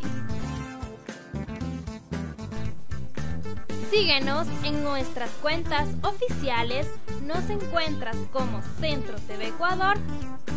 Síguenos 3.92 4.48
en 4.64 4.84
nuestras 4.86 5.30
cuentas 5.42 5.90
oficiales 6.02 6.88
nos 7.24 7.50
encuentras 7.50 8.16
como 8.32 8.62
Centro 8.80 9.16
TV 9.28 9.48
Ecuador 9.48 9.98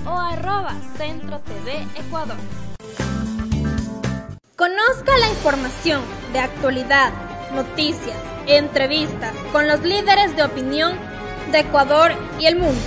o 0.06 0.10
arroba 0.10 0.76
Centro 0.96 1.40
TV 1.40 1.84
Ecuador. 1.96 2.36
Conozca 4.54 5.18
la 5.18 5.30
información 5.30 6.02
de 6.32 6.38
actualidad, 6.38 7.12
noticias, 7.54 8.16
entrevistas 8.46 9.34
con 9.50 9.66
los 9.66 9.80
líderes 9.80 10.36
de 10.36 10.44
opinión 10.44 10.96
de 11.50 11.58
Ecuador 11.58 12.12
y 12.38 12.46
el 12.46 12.54
mundo 12.54 12.80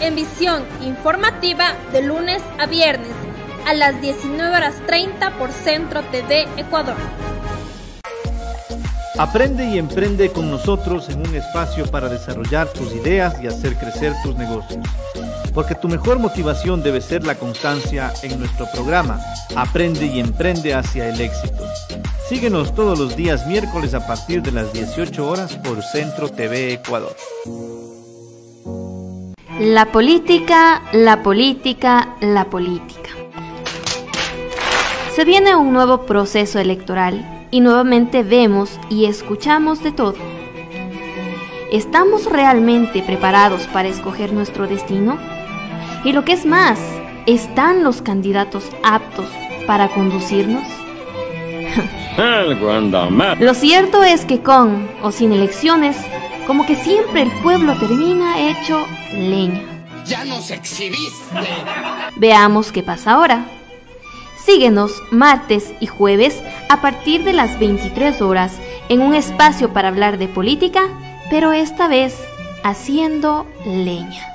en 0.00 0.14
visión 0.14 0.64
informativa 0.80 1.74
de 1.92 2.02
lunes 2.02 2.40
a 2.58 2.66
viernes 2.66 3.19
a 3.66 3.74
las 3.74 4.00
19 4.00 4.56
horas 4.56 4.74
30 4.86 5.38
por 5.38 5.52
Centro 5.52 6.02
TV 6.04 6.46
Ecuador. 6.56 6.96
Aprende 9.18 9.68
y 9.68 9.78
emprende 9.78 10.30
con 10.30 10.50
nosotros 10.50 11.08
en 11.10 11.20
un 11.20 11.34
espacio 11.34 11.84
para 11.86 12.08
desarrollar 12.08 12.68
tus 12.68 12.94
ideas 12.94 13.36
y 13.42 13.46
hacer 13.46 13.76
crecer 13.76 14.14
tus 14.22 14.34
negocios. 14.36 14.86
Porque 15.52 15.74
tu 15.74 15.88
mejor 15.88 16.18
motivación 16.18 16.82
debe 16.82 17.00
ser 17.00 17.26
la 17.26 17.34
constancia 17.34 18.12
en 18.22 18.38
nuestro 18.38 18.66
programa 18.72 19.20
Aprende 19.56 20.06
y 20.06 20.20
emprende 20.20 20.74
hacia 20.74 21.08
el 21.08 21.20
éxito. 21.20 21.64
Síguenos 22.28 22.74
todos 22.74 22.98
los 22.98 23.16
días 23.16 23.46
miércoles 23.46 23.94
a 23.94 24.06
partir 24.06 24.42
de 24.42 24.52
las 24.52 24.72
18 24.72 25.28
horas 25.28 25.56
por 25.56 25.82
Centro 25.82 26.28
TV 26.28 26.74
Ecuador. 26.74 27.16
La 29.58 29.86
política, 29.86 30.82
la 30.92 31.22
política, 31.22 32.14
la 32.20 32.44
política. 32.44 32.99
Se 35.20 35.26
viene 35.26 35.54
un 35.54 35.74
nuevo 35.74 36.06
proceso 36.06 36.58
electoral 36.58 37.46
y 37.50 37.60
nuevamente 37.60 38.22
vemos 38.22 38.80
y 38.88 39.04
escuchamos 39.04 39.82
de 39.82 39.92
todo. 39.92 40.14
¿Estamos 41.70 42.24
realmente 42.24 43.02
preparados 43.02 43.66
para 43.66 43.88
escoger 43.88 44.32
nuestro 44.32 44.66
destino? 44.66 45.18
Y 46.04 46.14
lo 46.14 46.24
que 46.24 46.32
es 46.32 46.46
más, 46.46 46.80
¿están 47.26 47.84
los 47.84 48.00
candidatos 48.00 48.64
aptos 48.82 49.26
para 49.66 49.88
conducirnos? 49.90 50.64
Lo 53.40 53.52
cierto 53.52 54.02
es 54.02 54.24
que 54.24 54.40
con 54.40 54.88
o 55.02 55.12
sin 55.12 55.32
elecciones, 55.32 55.98
como 56.46 56.64
que 56.64 56.76
siempre 56.76 57.20
el 57.20 57.30
pueblo 57.42 57.78
termina 57.78 58.38
hecho 58.38 58.86
leña. 59.12 59.60
Ya 60.06 60.24
nos 60.24 60.50
exhibiste. 60.50 61.36
Veamos 62.16 62.72
qué 62.72 62.82
pasa 62.82 63.12
ahora. 63.12 63.59
Síguenos 64.44 65.02
martes 65.10 65.72
y 65.80 65.86
jueves 65.86 66.42
a 66.68 66.80
partir 66.80 67.24
de 67.24 67.32
las 67.32 67.58
23 67.58 68.22
horas 68.22 68.58
en 68.88 69.02
un 69.02 69.14
espacio 69.14 69.72
para 69.72 69.88
hablar 69.88 70.18
de 70.18 70.28
política, 70.28 70.88
pero 71.30 71.52
esta 71.52 71.88
vez 71.88 72.18
haciendo 72.62 73.46
leña. 73.64 74.29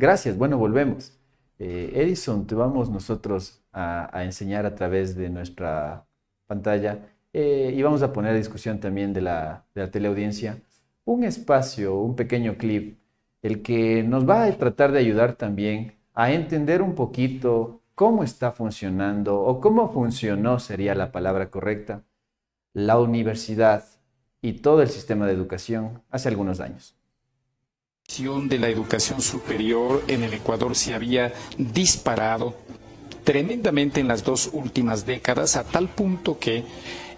Gracias, 0.00 0.38
bueno, 0.38 0.56
volvemos. 0.56 1.12
Eh, 1.58 1.92
Edison, 1.94 2.46
te 2.46 2.54
vamos 2.54 2.88
nosotros 2.88 3.62
a, 3.70 4.24
enseñar 4.24 4.64
a 4.64 4.74
través 4.74 5.14
de 5.14 5.28
nuestra 5.28 6.06
pantalla 6.46 7.00
eh, 7.34 7.74
y 7.76 7.82
vamos 7.82 8.02
a 8.02 8.10
poner 8.10 8.32
a 8.32 8.38
discusión 8.38 8.80
también 8.80 9.12
de 9.12 9.20
la, 9.20 9.66
de 9.74 9.82
la 9.82 9.90
teleaudiencia 9.90 10.58
un 11.04 11.22
espacio, 11.24 12.00
un 12.00 12.16
pequeño 12.16 12.56
clip, 12.56 12.98
el 13.42 13.60
que 13.60 14.02
nos 14.02 14.26
va 14.26 14.44
a 14.44 14.52
tratar 14.56 14.90
de 14.92 15.00
ayudar 15.00 15.34
también 15.34 15.98
a 16.14 16.32
entender 16.32 16.80
un 16.80 16.94
poquito 16.94 17.82
cómo 17.94 18.24
está 18.24 18.52
funcionando 18.52 19.38
o 19.38 19.60
cómo 19.60 19.92
funcionó, 19.92 20.60
sería 20.60 20.94
la 20.94 21.12
palabra 21.12 21.50
correcta, 21.50 22.04
la 22.72 22.98
universidad 22.98 23.84
y 24.40 24.54
todo 24.62 24.80
el 24.80 24.88
sistema 24.88 25.26
de 25.26 25.34
educación 25.34 26.02
hace 26.10 26.30
algunos 26.30 26.60
años 26.60 26.99
de 28.18 28.58
la 28.58 28.68
educación 28.68 29.22
superior 29.22 30.02
en 30.08 30.24
el 30.24 30.34
Ecuador 30.34 30.74
se 30.74 30.94
había 30.94 31.32
disparado 31.56 32.56
tremendamente 33.22 34.00
en 34.00 34.08
las 34.08 34.24
dos 34.24 34.50
últimas 34.52 35.06
décadas 35.06 35.54
a 35.54 35.62
tal 35.62 35.88
punto 35.88 36.36
que 36.36 36.64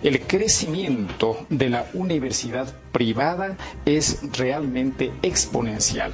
el 0.03 0.21
crecimiento 0.21 1.47
de 1.49 1.71
la 1.71 1.87
universidad 1.95 2.75
privada 2.93 3.57
es 3.87 4.21
realmente 4.37 5.13
exponencial. 5.23 6.13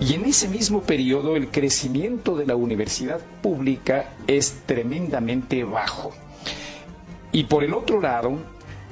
Y 0.00 0.14
en 0.14 0.24
ese 0.26 0.48
mismo 0.48 0.82
periodo 0.82 1.34
el 1.34 1.48
crecimiento 1.48 2.36
de 2.36 2.46
la 2.46 2.54
universidad 2.54 3.18
pública 3.42 4.14
es 4.28 4.62
tremendamente 4.66 5.64
bajo. 5.64 6.12
Y 7.32 7.44
por 7.44 7.64
el 7.64 7.74
otro 7.74 8.00
lado, 8.00 8.38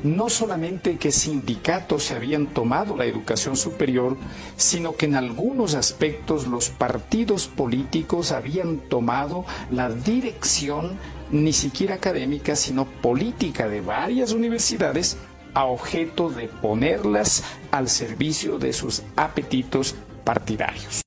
no 0.02 0.28
solamente 0.28 0.96
que 0.98 1.12
sindicatos 1.12 2.04
se 2.04 2.14
habían 2.14 2.46
tomado 2.46 2.96
la 2.96 3.04
educación 3.04 3.56
superior, 3.56 4.16
sino 4.56 4.96
que 4.96 5.06
en 5.06 5.16
algunos 5.16 5.74
aspectos 5.74 6.46
los 6.46 6.70
partidos 6.70 7.48
políticos 7.48 8.32
habían 8.32 8.78
tomado 8.78 9.44
la 9.70 9.90
dirección 9.90 10.98
ni 11.30 11.52
siquiera 11.52 11.96
académica, 11.96 12.56
sino 12.56 12.86
política 12.86 13.68
de 13.68 13.80
varias 13.80 14.32
universidades 14.32 15.16
a 15.54 15.64
objeto 15.64 16.30
de 16.30 16.48
ponerlas 16.48 17.44
al 17.70 17.88
servicio 17.88 18.58
de 18.58 18.72
sus 18.72 19.02
apetitos 19.16 19.94
partidarios. 20.24 21.02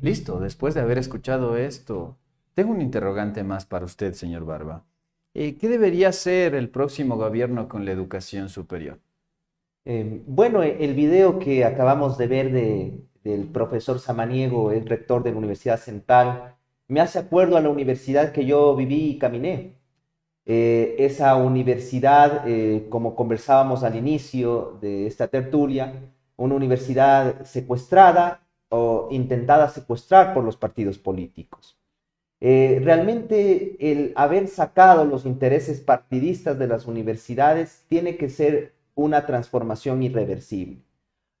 Listo, 0.00 0.38
después 0.38 0.74
de 0.74 0.80
haber 0.80 0.98
escuchado 0.98 1.56
esto, 1.56 2.16
tengo 2.54 2.72
un 2.72 2.80
interrogante 2.80 3.44
más 3.44 3.66
para 3.66 3.84
usted, 3.84 4.14
señor 4.14 4.44
Barba. 4.44 4.84
Eh, 5.38 5.58
¿Qué 5.58 5.68
debería 5.68 6.08
hacer 6.08 6.54
el 6.54 6.70
próximo 6.70 7.18
gobierno 7.18 7.68
con 7.68 7.84
la 7.84 7.92
educación 7.92 8.48
superior? 8.48 8.98
Eh, 9.84 10.22
bueno, 10.26 10.62
el 10.62 10.94
video 10.94 11.38
que 11.38 11.62
acabamos 11.66 12.16
de 12.16 12.26
ver 12.26 12.50
de, 12.52 13.04
del 13.22 13.46
profesor 13.48 13.98
Samaniego, 13.98 14.72
el 14.72 14.86
rector 14.86 15.22
de 15.22 15.32
la 15.32 15.36
Universidad 15.36 15.78
Central, 15.78 16.56
me 16.88 17.00
hace 17.02 17.18
acuerdo 17.18 17.58
a 17.58 17.60
la 17.60 17.68
universidad 17.68 18.32
que 18.32 18.46
yo 18.46 18.74
viví 18.74 19.10
y 19.10 19.18
caminé. 19.18 19.76
Eh, 20.46 20.96
esa 21.00 21.36
universidad, 21.36 22.48
eh, 22.48 22.86
como 22.88 23.14
conversábamos 23.14 23.82
al 23.82 23.94
inicio 23.94 24.78
de 24.80 25.06
esta 25.06 25.28
tertulia, 25.28 26.14
una 26.36 26.54
universidad 26.54 27.44
secuestrada 27.44 28.40
o 28.70 29.08
intentada 29.10 29.68
secuestrar 29.68 30.32
por 30.32 30.44
los 30.44 30.56
partidos 30.56 30.96
políticos. 30.98 31.75
Eh, 32.48 32.80
realmente 32.80 33.76
el 33.80 34.12
haber 34.14 34.46
sacado 34.46 35.04
los 35.04 35.26
intereses 35.26 35.80
partidistas 35.80 36.56
de 36.56 36.68
las 36.68 36.86
universidades 36.86 37.82
tiene 37.88 38.16
que 38.16 38.28
ser 38.28 38.72
una 38.94 39.26
transformación 39.26 40.04
irreversible. 40.04 40.76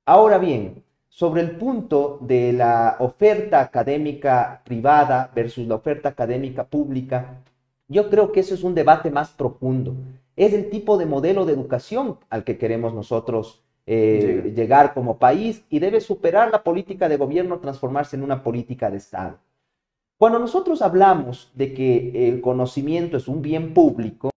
Ahora 0.04 0.38
bien, 0.38 0.82
sobre 1.08 1.42
el 1.42 1.52
punto 1.52 2.18
de 2.22 2.52
la 2.52 2.96
oferta 2.98 3.60
académica 3.60 4.62
privada 4.64 5.30
versus 5.32 5.68
la 5.68 5.76
oferta 5.76 6.08
académica 6.08 6.64
pública, 6.64 7.40
yo 7.86 8.10
creo 8.10 8.32
que 8.32 8.40
eso 8.40 8.54
es 8.54 8.64
un 8.64 8.74
debate 8.74 9.08
más 9.08 9.30
profundo. 9.30 9.94
Es 10.34 10.52
el 10.54 10.70
tipo 10.70 10.98
de 10.98 11.06
modelo 11.06 11.46
de 11.46 11.52
educación 11.52 12.18
al 12.30 12.42
que 12.42 12.58
queremos 12.58 12.92
nosotros 12.92 13.62
eh, 13.86 14.52
llegar 14.56 14.92
como 14.92 15.18
país 15.18 15.62
y 15.70 15.78
debe 15.78 16.00
superar 16.00 16.50
la 16.50 16.64
política 16.64 17.08
de 17.08 17.16
gobierno, 17.16 17.60
transformarse 17.60 18.16
en 18.16 18.24
una 18.24 18.42
política 18.42 18.90
de 18.90 18.96
Estado. 18.96 19.38
Cuando 20.18 20.38
nosotros 20.38 20.80
hablamos 20.80 21.50
de 21.54 21.74
que 21.74 22.28
el 22.28 22.40
conocimiento 22.40 23.18
es 23.18 23.28
un 23.28 23.42
bien 23.42 23.74
público, 23.74 24.30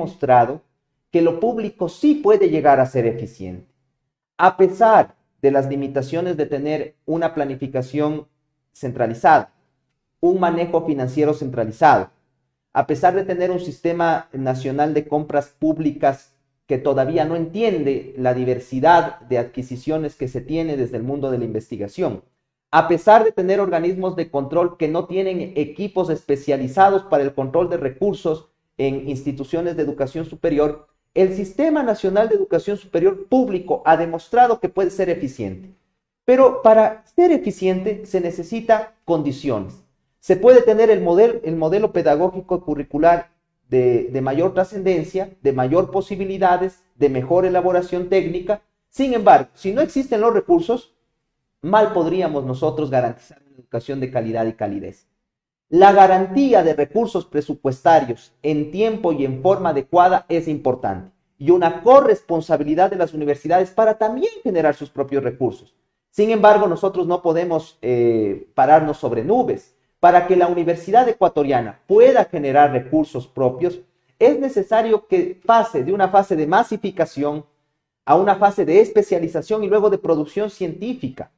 demostrado 0.00 0.62
que 1.10 1.20
lo 1.20 1.40
público 1.40 1.88
sí 1.88 2.14
puede 2.14 2.48
llegar 2.48 2.80
a 2.80 2.86
ser 2.86 3.06
eficiente. 3.06 3.66
A 4.38 4.56
pesar 4.56 5.14
de 5.42 5.50
las 5.50 5.68
limitaciones 5.68 6.36
de 6.38 6.46
tener 6.46 6.94
una 7.04 7.34
planificación 7.34 8.26
centralizada, 8.72 9.52
un 10.20 10.40
manejo 10.40 10.86
financiero 10.86 11.34
centralizado, 11.34 12.10
a 12.72 12.86
pesar 12.86 13.14
de 13.14 13.24
tener 13.24 13.50
un 13.50 13.60
sistema 13.60 14.28
nacional 14.32 14.94
de 14.94 15.06
compras 15.06 15.48
públicas 15.48 16.32
que 16.66 16.78
todavía 16.78 17.24
no 17.26 17.36
entiende 17.36 18.14
la 18.16 18.32
diversidad 18.32 19.20
de 19.22 19.38
adquisiciones 19.38 20.14
que 20.14 20.28
se 20.28 20.40
tiene 20.40 20.76
desde 20.76 20.96
el 20.96 21.02
mundo 21.02 21.30
de 21.30 21.38
la 21.38 21.44
investigación, 21.44 22.22
a 22.70 22.86
pesar 22.88 23.24
de 23.24 23.32
tener 23.32 23.60
organismos 23.60 24.14
de 24.14 24.30
control 24.30 24.78
que 24.78 24.88
no 24.88 25.06
tienen 25.06 25.52
equipos 25.56 26.08
especializados 26.08 27.02
para 27.02 27.24
el 27.24 27.34
control 27.34 27.68
de 27.68 27.76
recursos 27.76 28.49
en 28.80 29.10
instituciones 29.10 29.76
de 29.76 29.82
educación 29.82 30.24
superior, 30.24 30.88
el 31.12 31.34
Sistema 31.34 31.82
Nacional 31.82 32.30
de 32.30 32.36
Educación 32.36 32.78
Superior 32.78 33.26
Público 33.28 33.82
ha 33.84 33.98
demostrado 33.98 34.58
que 34.58 34.70
puede 34.70 34.88
ser 34.88 35.10
eficiente. 35.10 35.74
Pero 36.24 36.62
para 36.62 37.04
ser 37.04 37.30
eficiente 37.30 38.06
se 38.06 38.22
necesita 38.22 38.94
condiciones. 39.04 39.74
Se 40.18 40.36
puede 40.36 40.62
tener 40.62 40.88
el 40.88 41.02
modelo, 41.02 41.40
el 41.44 41.56
modelo 41.56 41.92
pedagógico 41.92 42.64
curricular 42.64 43.28
de, 43.68 44.04
de 44.04 44.20
mayor 44.22 44.54
trascendencia, 44.54 45.36
de 45.42 45.52
mayor 45.52 45.90
posibilidades, 45.90 46.82
de 46.94 47.10
mejor 47.10 47.44
elaboración 47.44 48.08
técnica. 48.08 48.62
Sin 48.88 49.12
embargo, 49.12 49.50
si 49.52 49.72
no 49.72 49.82
existen 49.82 50.22
los 50.22 50.32
recursos, 50.32 50.94
mal 51.60 51.92
podríamos 51.92 52.46
nosotros 52.46 52.90
garantizar 52.90 53.42
una 53.46 53.56
educación 53.56 54.00
de 54.00 54.10
calidad 54.10 54.46
y 54.46 54.54
calidez. 54.54 55.09
La 55.70 55.92
garantía 55.92 56.64
de 56.64 56.74
recursos 56.74 57.24
presupuestarios 57.24 58.32
en 58.42 58.72
tiempo 58.72 59.12
y 59.12 59.24
en 59.24 59.40
forma 59.40 59.68
adecuada 59.68 60.26
es 60.28 60.48
importante 60.48 61.12
y 61.38 61.50
una 61.50 61.84
corresponsabilidad 61.84 62.90
de 62.90 62.96
las 62.96 63.14
universidades 63.14 63.70
para 63.70 63.96
también 63.96 64.32
generar 64.42 64.74
sus 64.74 64.90
propios 64.90 65.22
recursos. 65.22 65.76
Sin 66.10 66.30
embargo, 66.30 66.66
nosotros 66.66 67.06
no 67.06 67.22
podemos 67.22 67.78
eh, 67.82 68.48
pararnos 68.54 68.96
sobre 68.96 69.22
nubes. 69.22 69.76
Para 70.00 70.26
que 70.26 70.34
la 70.34 70.48
Universidad 70.48 71.08
Ecuatoriana 71.08 71.80
pueda 71.86 72.24
generar 72.24 72.72
recursos 72.72 73.28
propios, 73.28 73.80
es 74.18 74.40
necesario 74.40 75.06
que 75.06 75.40
pase 75.46 75.84
de 75.84 75.92
una 75.92 76.08
fase 76.08 76.34
de 76.34 76.48
masificación 76.48 77.44
a 78.04 78.16
una 78.16 78.34
fase 78.34 78.64
de 78.64 78.80
especialización 78.80 79.62
y 79.62 79.68
luego 79.68 79.88
de 79.88 79.98
producción 79.98 80.50
científica. 80.50 81.30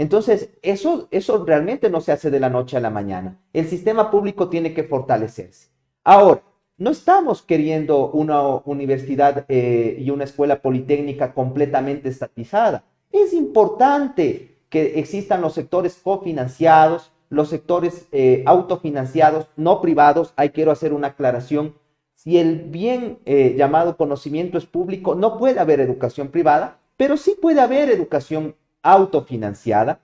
Entonces, 0.00 0.48
eso, 0.62 1.08
eso 1.10 1.44
realmente 1.44 1.90
no 1.90 2.00
se 2.00 2.10
hace 2.10 2.30
de 2.30 2.40
la 2.40 2.48
noche 2.48 2.74
a 2.74 2.80
la 2.80 2.88
mañana. 2.88 3.38
El 3.52 3.68
sistema 3.68 4.10
público 4.10 4.48
tiene 4.48 4.72
que 4.72 4.84
fortalecerse. 4.84 5.68
Ahora, 6.04 6.42
no 6.78 6.88
estamos 6.88 7.42
queriendo 7.42 8.10
una 8.12 8.40
universidad 8.64 9.44
eh, 9.50 9.98
y 10.00 10.08
una 10.08 10.24
escuela 10.24 10.62
politécnica 10.62 11.34
completamente 11.34 12.08
estatizada. 12.08 12.82
Es 13.12 13.34
importante 13.34 14.62
que 14.70 14.98
existan 14.98 15.42
los 15.42 15.52
sectores 15.52 16.00
cofinanciados, 16.02 17.12
los 17.28 17.50
sectores 17.50 18.08
eh, 18.10 18.42
autofinanciados, 18.46 19.48
no 19.56 19.82
privados. 19.82 20.32
Ahí 20.36 20.48
quiero 20.48 20.70
hacer 20.70 20.94
una 20.94 21.08
aclaración. 21.08 21.74
Si 22.14 22.38
el 22.38 22.62
bien 22.70 23.18
eh, 23.26 23.54
llamado 23.54 23.98
conocimiento 23.98 24.56
es 24.56 24.64
público, 24.64 25.14
no 25.14 25.36
puede 25.36 25.60
haber 25.60 25.78
educación 25.78 26.28
privada, 26.28 26.78
pero 26.96 27.18
sí 27.18 27.36
puede 27.38 27.60
haber 27.60 27.90
educación 27.90 28.54
autofinanciada 28.82 30.00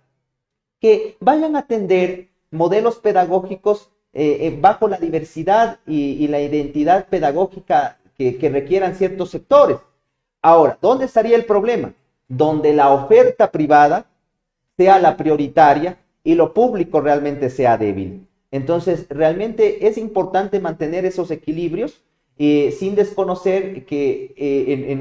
que 0.80 1.16
vayan 1.20 1.56
a 1.56 1.60
atender 1.60 2.28
modelos 2.50 2.96
pedagógicos 2.98 3.90
eh, 4.12 4.56
bajo 4.60 4.88
la 4.88 4.98
diversidad 4.98 5.80
y, 5.86 6.26
la 6.28 6.40
identidad 6.40 7.06
pedagógica 7.08 7.98
que, 8.16 8.38
que 8.38 8.48
requieran 8.48 8.94
ciertos 8.94 9.30
sectores. 9.30 9.78
Ahora, 10.40 10.78
¿dónde 10.80 11.04
estaría 11.04 11.36
el 11.36 11.44
problema? 11.44 11.92
Donde 12.28 12.72
la 12.72 12.90
oferta 12.90 13.50
privada 13.50 14.06
sea 14.76 14.98
la 14.98 15.16
prioritaria 15.16 15.98
y 16.24 16.34
lo 16.34 16.52
público 16.52 17.00
realmente 17.00 17.50
sea 17.50 17.76
débil. 17.76 18.26
Entonces, 18.50 19.06
realmente 19.08 19.86
es 19.86 19.98
importante 19.98 20.60
mantener 20.60 21.04
esos 21.04 21.30
equilibrios 21.30 22.02
eh, 22.38 22.74
sin 22.78 22.94
desconocer 22.94 23.86
que 23.86 24.34
eh, 24.36 24.92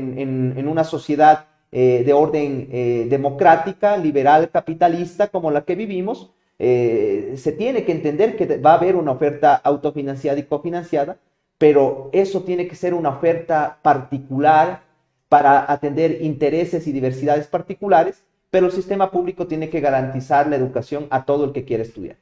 en, 0.55 0.67
una 0.67 0.83
sociedad 0.83 1.47
eh, 1.75 2.03
de 2.05 2.13
orden 2.13 2.69
democrática, 3.09 3.97
liberal, 3.97 4.49
capitalista 4.49 5.27
como 5.27 5.51
la 5.51 5.61
que 5.61 5.75
vivimos, 5.75 6.31
se 6.57 7.55
tiene 7.57 7.83
que 7.83 7.91
entender 7.91 8.37
que 8.37 8.57
va 8.57 8.71
a 8.71 8.77
haber 8.77 8.95
una 8.95 9.11
oferta 9.11 9.55
autofinanciada 9.55 10.39
y 10.39 10.43
cofinanciada, 10.43 11.17
pero 11.57 12.09
eso 12.13 12.43
tiene 12.43 12.67
que 12.67 12.75
ser 12.75 12.93
una 12.93 13.09
oferta 13.09 13.77
particular 13.81 14.83
para 15.27 15.69
atender 15.71 16.21
intereses 16.21 16.87
y 16.87 16.93
diversidades 16.93 17.47
particulares 17.47 18.23
pero 18.55 18.67
el 18.67 18.71
sistema 18.71 19.11
público 19.11 19.47
tiene 19.47 19.69
que 19.69 19.81
garantizar 19.81 20.47
la 20.47 20.55
educación 20.55 21.07
a 21.09 21.25
todo 21.25 21.43
el 21.43 21.51
que 21.51 21.65
quiere 21.65 21.83
estudiar. 21.83 22.15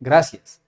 Gracias. 0.00 0.60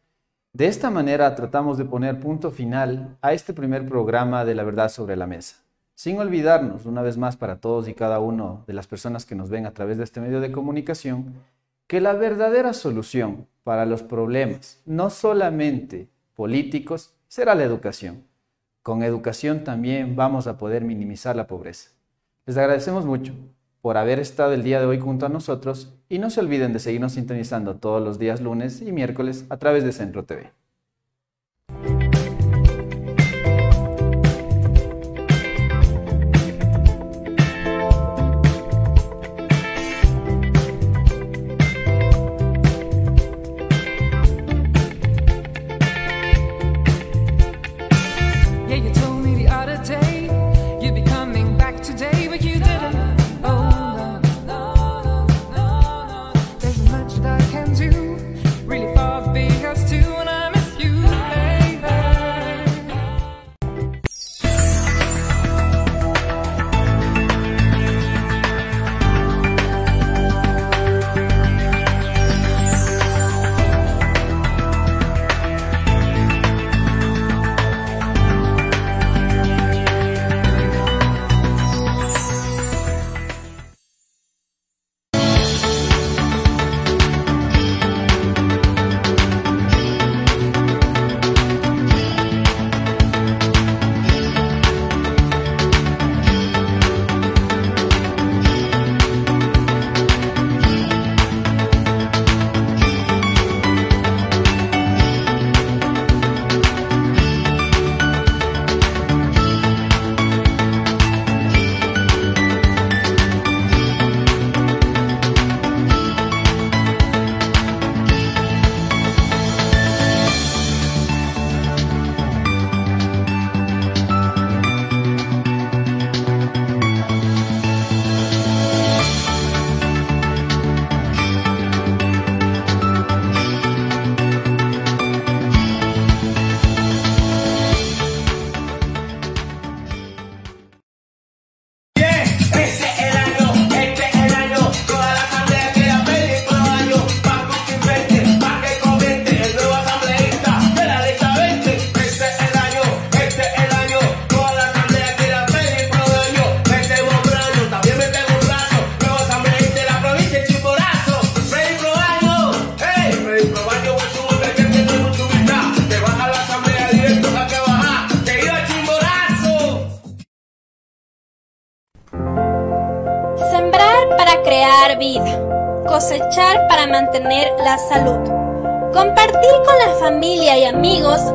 De 0.53 0.69
esta 0.69 0.88
manera 0.88 1.35
tratamos 1.35 1.78
de 1.78 1.85
poner 1.85 2.20
punto 2.20 2.53
final 2.53 3.16
a 3.20 3.33
este 3.33 3.53
primer 3.53 3.89
programa 3.89 4.45
de 4.45 4.55
la 4.55 4.62
verdad 4.62 4.89
sobre 4.89 5.16
la 5.16 5.26
mesa, 5.26 5.57
sin 6.01 6.18
olvidarnos, 6.18 6.86
una 6.86 7.03
vez 7.03 7.18
más 7.18 7.36
para 7.36 7.61
todos 7.61 7.86
y 7.86 7.92
cada 7.92 8.20
uno 8.20 8.64
de 8.66 8.72
las 8.72 8.86
personas 8.86 9.26
que 9.26 9.34
nos 9.34 9.51
ven 9.51 9.66
a 9.66 9.74
través 9.74 9.98
de 9.98 10.05
este 10.05 10.22
medio 10.22 10.40
de 10.40 10.51
comunicación, 10.51 11.34
que 11.86 12.01
la 12.01 12.14
verdadera 12.14 12.72
solución 12.72 13.46
para 13.64 13.84
los 13.84 14.03
problemas, 14.03 14.80
no 14.86 15.11
solamente 15.11 16.09
políticos, 16.32 17.12
será 17.28 17.55
la 17.55 17.64
educación. 17.64 18.24
Con 18.82 19.03
educación 19.03 19.62
también 19.62 20.16
vamos 20.16 20.46
a 20.46 20.57
poder 20.57 20.84
minimizar 20.84 21.36
la 21.36 21.46
pobreza. 21.46 21.90
Les 22.46 22.57
agradecemos 22.57 23.05
mucho 23.05 23.34
por 23.82 23.98
haber 23.98 24.20
estado 24.20 24.55
el 24.55 24.62
día 24.62 24.80
de 24.80 24.86
hoy 24.86 24.98
junto 24.98 25.26
a 25.26 25.28
nosotros 25.28 25.92
y 26.09 26.18
no 26.18 26.30
se 26.30 26.40
olviden 26.40 26.72
de 26.72 26.78
seguirnos 26.78 27.12
sintonizando 27.12 27.76
todos 27.76 28.03
los 28.03 28.18
días 28.18 28.40
lunes 28.40 28.80
y 28.80 28.90
miércoles 28.90 29.44
a 29.51 29.59
través 29.59 29.84
de 29.84 29.92
Centro 29.92 30.24
TV. 30.24 30.51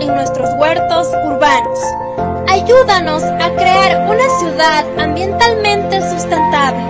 En 0.06 0.16
nuestros 0.16 0.50
huertos 0.60 1.08
urbanos. 1.24 1.80
Ayúdanos 2.48 3.24
a 3.24 3.50
crear 3.56 4.08
una 4.08 4.30
ciudad 4.40 4.86
ambientalmente 5.00 6.02
sustentable. 6.10 6.84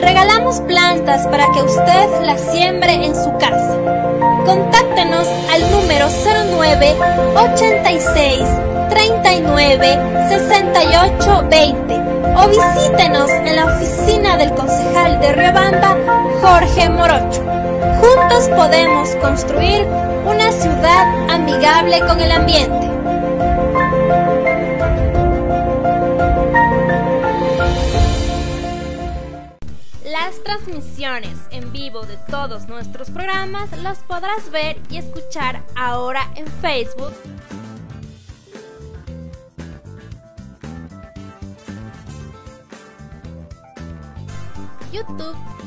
Regalamos 0.00 0.60
plantas 0.62 1.26
para 1.28 1.46
que 1.52 1.62
usted 1.62 2.22
las 2.22 2.40
siembre 2.40 2.92
en 3.04 3.14
su 3.14 3.32
casa. 3.38 3.76
Contáctenos 4.46 5.28
al 5.52 5.70
número 5.70 6.06
09 6.58 6.96
86 7.36 8.42
39 8.90 9.98
68 10.28 11.44
20 11.50 11.94
o 12.34 12.48
visítenos 12.48 13.30
en 13.30 13.56
la 13.56 13.66
oficina 13.66 14.36
del 14.36 14.52
concejal 14.54 15.20
de 15.20 15.32
Riobamba, 15.32 15.96
Jorge 16.40 16.88
Morocho. 16.88 17.42
Juntos 18.00 18.48
podemos 18.56 19.10
construir 19.16 19.86
una 20.24 20.52
ciudad 20.52 21.30
amigable 21.30 22.00
con 22.00 22.20
el 22.20 22.30
ambiente. 22.30 22.88
Las 30.04 30.42
transmisiones 30.44 31.36
en 31.50 31.72
vivo 31.72 32.02
de 32.02 32.16
todos 32.28 32.68
nuestros 32.68 33.10
programas 33.10 33.76
las 33.78 33.98
podrás 34.00 34.50
ver 34.50 34.78
y 34.90 34.98
escuchar 34.98 35.62
ahora 35.74 36.30
en 36.36 36.46
Facebook. 36.46 37.12
YouTube. 44.92 45.61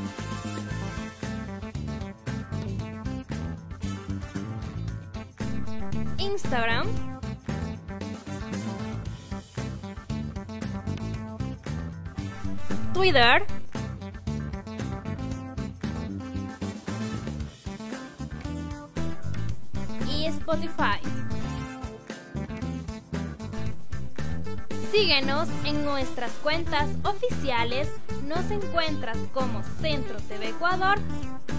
Instagram. 6.26 6.88
Twitter. 12.93 13.45
Y 20.09 20.26
Spotify. 20.26 20.99
Síguenos 24.91 25.49
en 25.65 25.86
nuestras 25.86 26.32
cuentas 26.41 26.89
oficiales. 27.03 27.89
Nos 28.23 28.49
encuentras 28.49 29.17
como 29.34 29.61
Centro 29.82 30.17
TV 30.28 30.49
Ecuador 30.49 30.97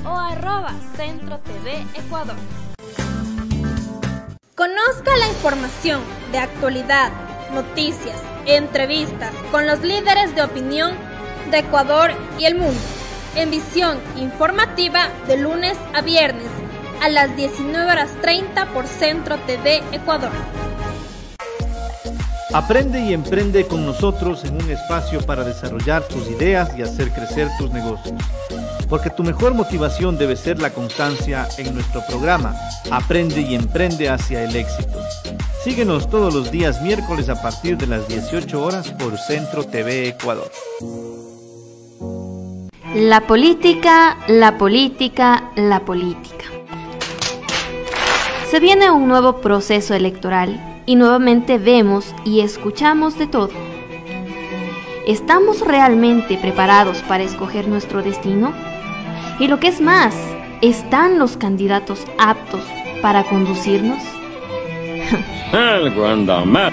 o 0.05 0.11
arroba 0.11 0.73
Centro 0.97 1.39
TV 1.39 1.85
Ecuador. 1.95 2.37
Conozca 4.97 5.17
la 5.19 5.29
información 5.29 6.01
de 6.33 6.39
actualidad, 6.39 7.13
noticias, 7.53 8.19
entrevistas 8.47 9.35
con 9.51 9.67
los 9.67 9.81
líderes 9.81 10.35
de 10.35 10.43
opinión 10.43 10.95
de 11.51 11.59
Ecuador 11.59 12.13
y 12.39 12.47
el 12.47 12.55
mundo 12.55 12.81
en 13.35 13.51
visión 13.51 13.99
informativa 14.17 15.11
de 15.27 15.37
lunes 15.37 15.77
a 15.93 16.01
viernes 16.01 16.49
a 17.03 17.11
las 17.11 17.37
19 17.37 17.91
horas 17.91 18.11
30 18.23 18.73
por 18.73 18.87
Centro 18.87 19.37
TV 19.41 19.83
Ecuador. 19.93 20.33
Aprende 22.57 23.05
y 23.05 23.13
emprende 23.13 23.67
con 23.67 23.85
nosotros 23.85 24.43
en 24.47 24.55
un 24.55 24.71
espacio 24.71 25.21
para 25.21 25.45
desarrollar 25.45 26.09
tus 26.09 26.27
ideas 26.31 26.71
y 26.79 26.81
hacer 26.81 27.11
crecer 27.13 27.51
tus 27.59 27.71
negocios. 27.71 28.19
Porque 28.89 29.11
tu 29.11 29.23
mejor 29.23 29.53
motivación 29.53 30.17
debe 30.17 30.37
ser 30.37 30.59
la 30.63 30.71
constancia 30.71 31.47
en 31.59 31.75
nuestro 31.75 32.03
programa 32.09 32.57
Aprende 32.91 33.43
y 33.43 33.55
emprende 33.55 34.09
hacia 34.09 34.43
el 34.43 34.57
éxito. 34.57 34.99
Síguenos 35.65 36.09
todos 36.09 36.33
los 36.33 36.51
días 36.51 36.81
miércoles 36.81 37.29
a 37.29 37.43
partir 37.43 37.77
de 37.77 37.89
las 37.89 38.09
18 38.09 38.65
horas 38.65 38.91
por 38.91 39.19
Centro 39.19 39.63
TV 39.65 40.09
Ecuador. 40.09 40.51
La 42.95 43.27
política, 43.27 44.17
la 44.29 44.57
política, 44.57 45.51
la 45.57 45.81
política. 45.81 46.47
Se 48.51 48.61
viene 48.61 48.91
un 48.91 49.09
nuevo 49.09 49.43
proceso 49.43 49.93
electoral 49.93 50.76
y 50.87 50.95
nuevamente 50.95 51.59
vemos 51.59 52.15
y 52.25 52.41
escuchamos 52.41 53.19
de 53.19 53.27
todo. 53.27 53.51
¿Estamos 55.07 55.61
realmente 55.61 56.39
preparados 56.39 56.99
para 57.03 57.25
escoger 57.25 57.69
nuestro 57.69 58.03
destino? 58.03 58.53
Y 59.39 59.49
lo 59.49 59.61
que 59.61 59.69
es 59.69 59.81
más, 59.81 60.17
¿están 60.63 61.19
los 61.19 61.37
candidatos 61.37 62.05
aptos 62.19 62.63
para 63.03 63.25
conducirnos? 63.25 63.99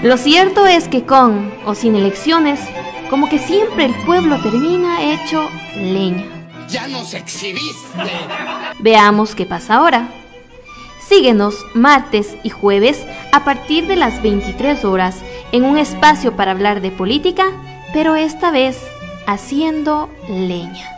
Lo 0.02 0.16
cierto 0.16 0.66
es 0.66 0.88
que 0.88 1.04
con 1.04 1.52
o 1.64 1.74
sin 1.74 1.94
elecciones, 1.94 2.60
como 3.10 3.28
que 3.28 3.38
siempre 3.38 3.84
el 3.84 3.94
pueblo 4.04 4.40
termina 4.42 5.02
hecho 5.02 5.48
leña. 5.76 6.24
Ya 6.68 6.88
nos 6.88 7.14
exhibiste. 7.14 8.02
Veamos 8.80 9.34
qué 9.34 9.46
pasa 9.46 9.76
ahora. 9.76 10.08
Síguenos 11.08 11.66
martes 11.74 12.36
y 12.42 12.50
jueves 12.50 13.04
a 13.32 13.44
partir 13.44 13.86
de 13.86 13.96
las 13.96 14.22
23 14.22 14.84
horas 14.84 15.20
en 15.52 15.64
un 15.64 15.76
espacio 15.76 16.34
para 16.34 16.52
hablar 16.52 16.80
de 16.80 16.90
política, 16.90 17.44
pero 17.92 18.16
esta 18.16 18.50
vez 18.50 18.78
haciendo 19.26 20.08
leña. 20.28 20.93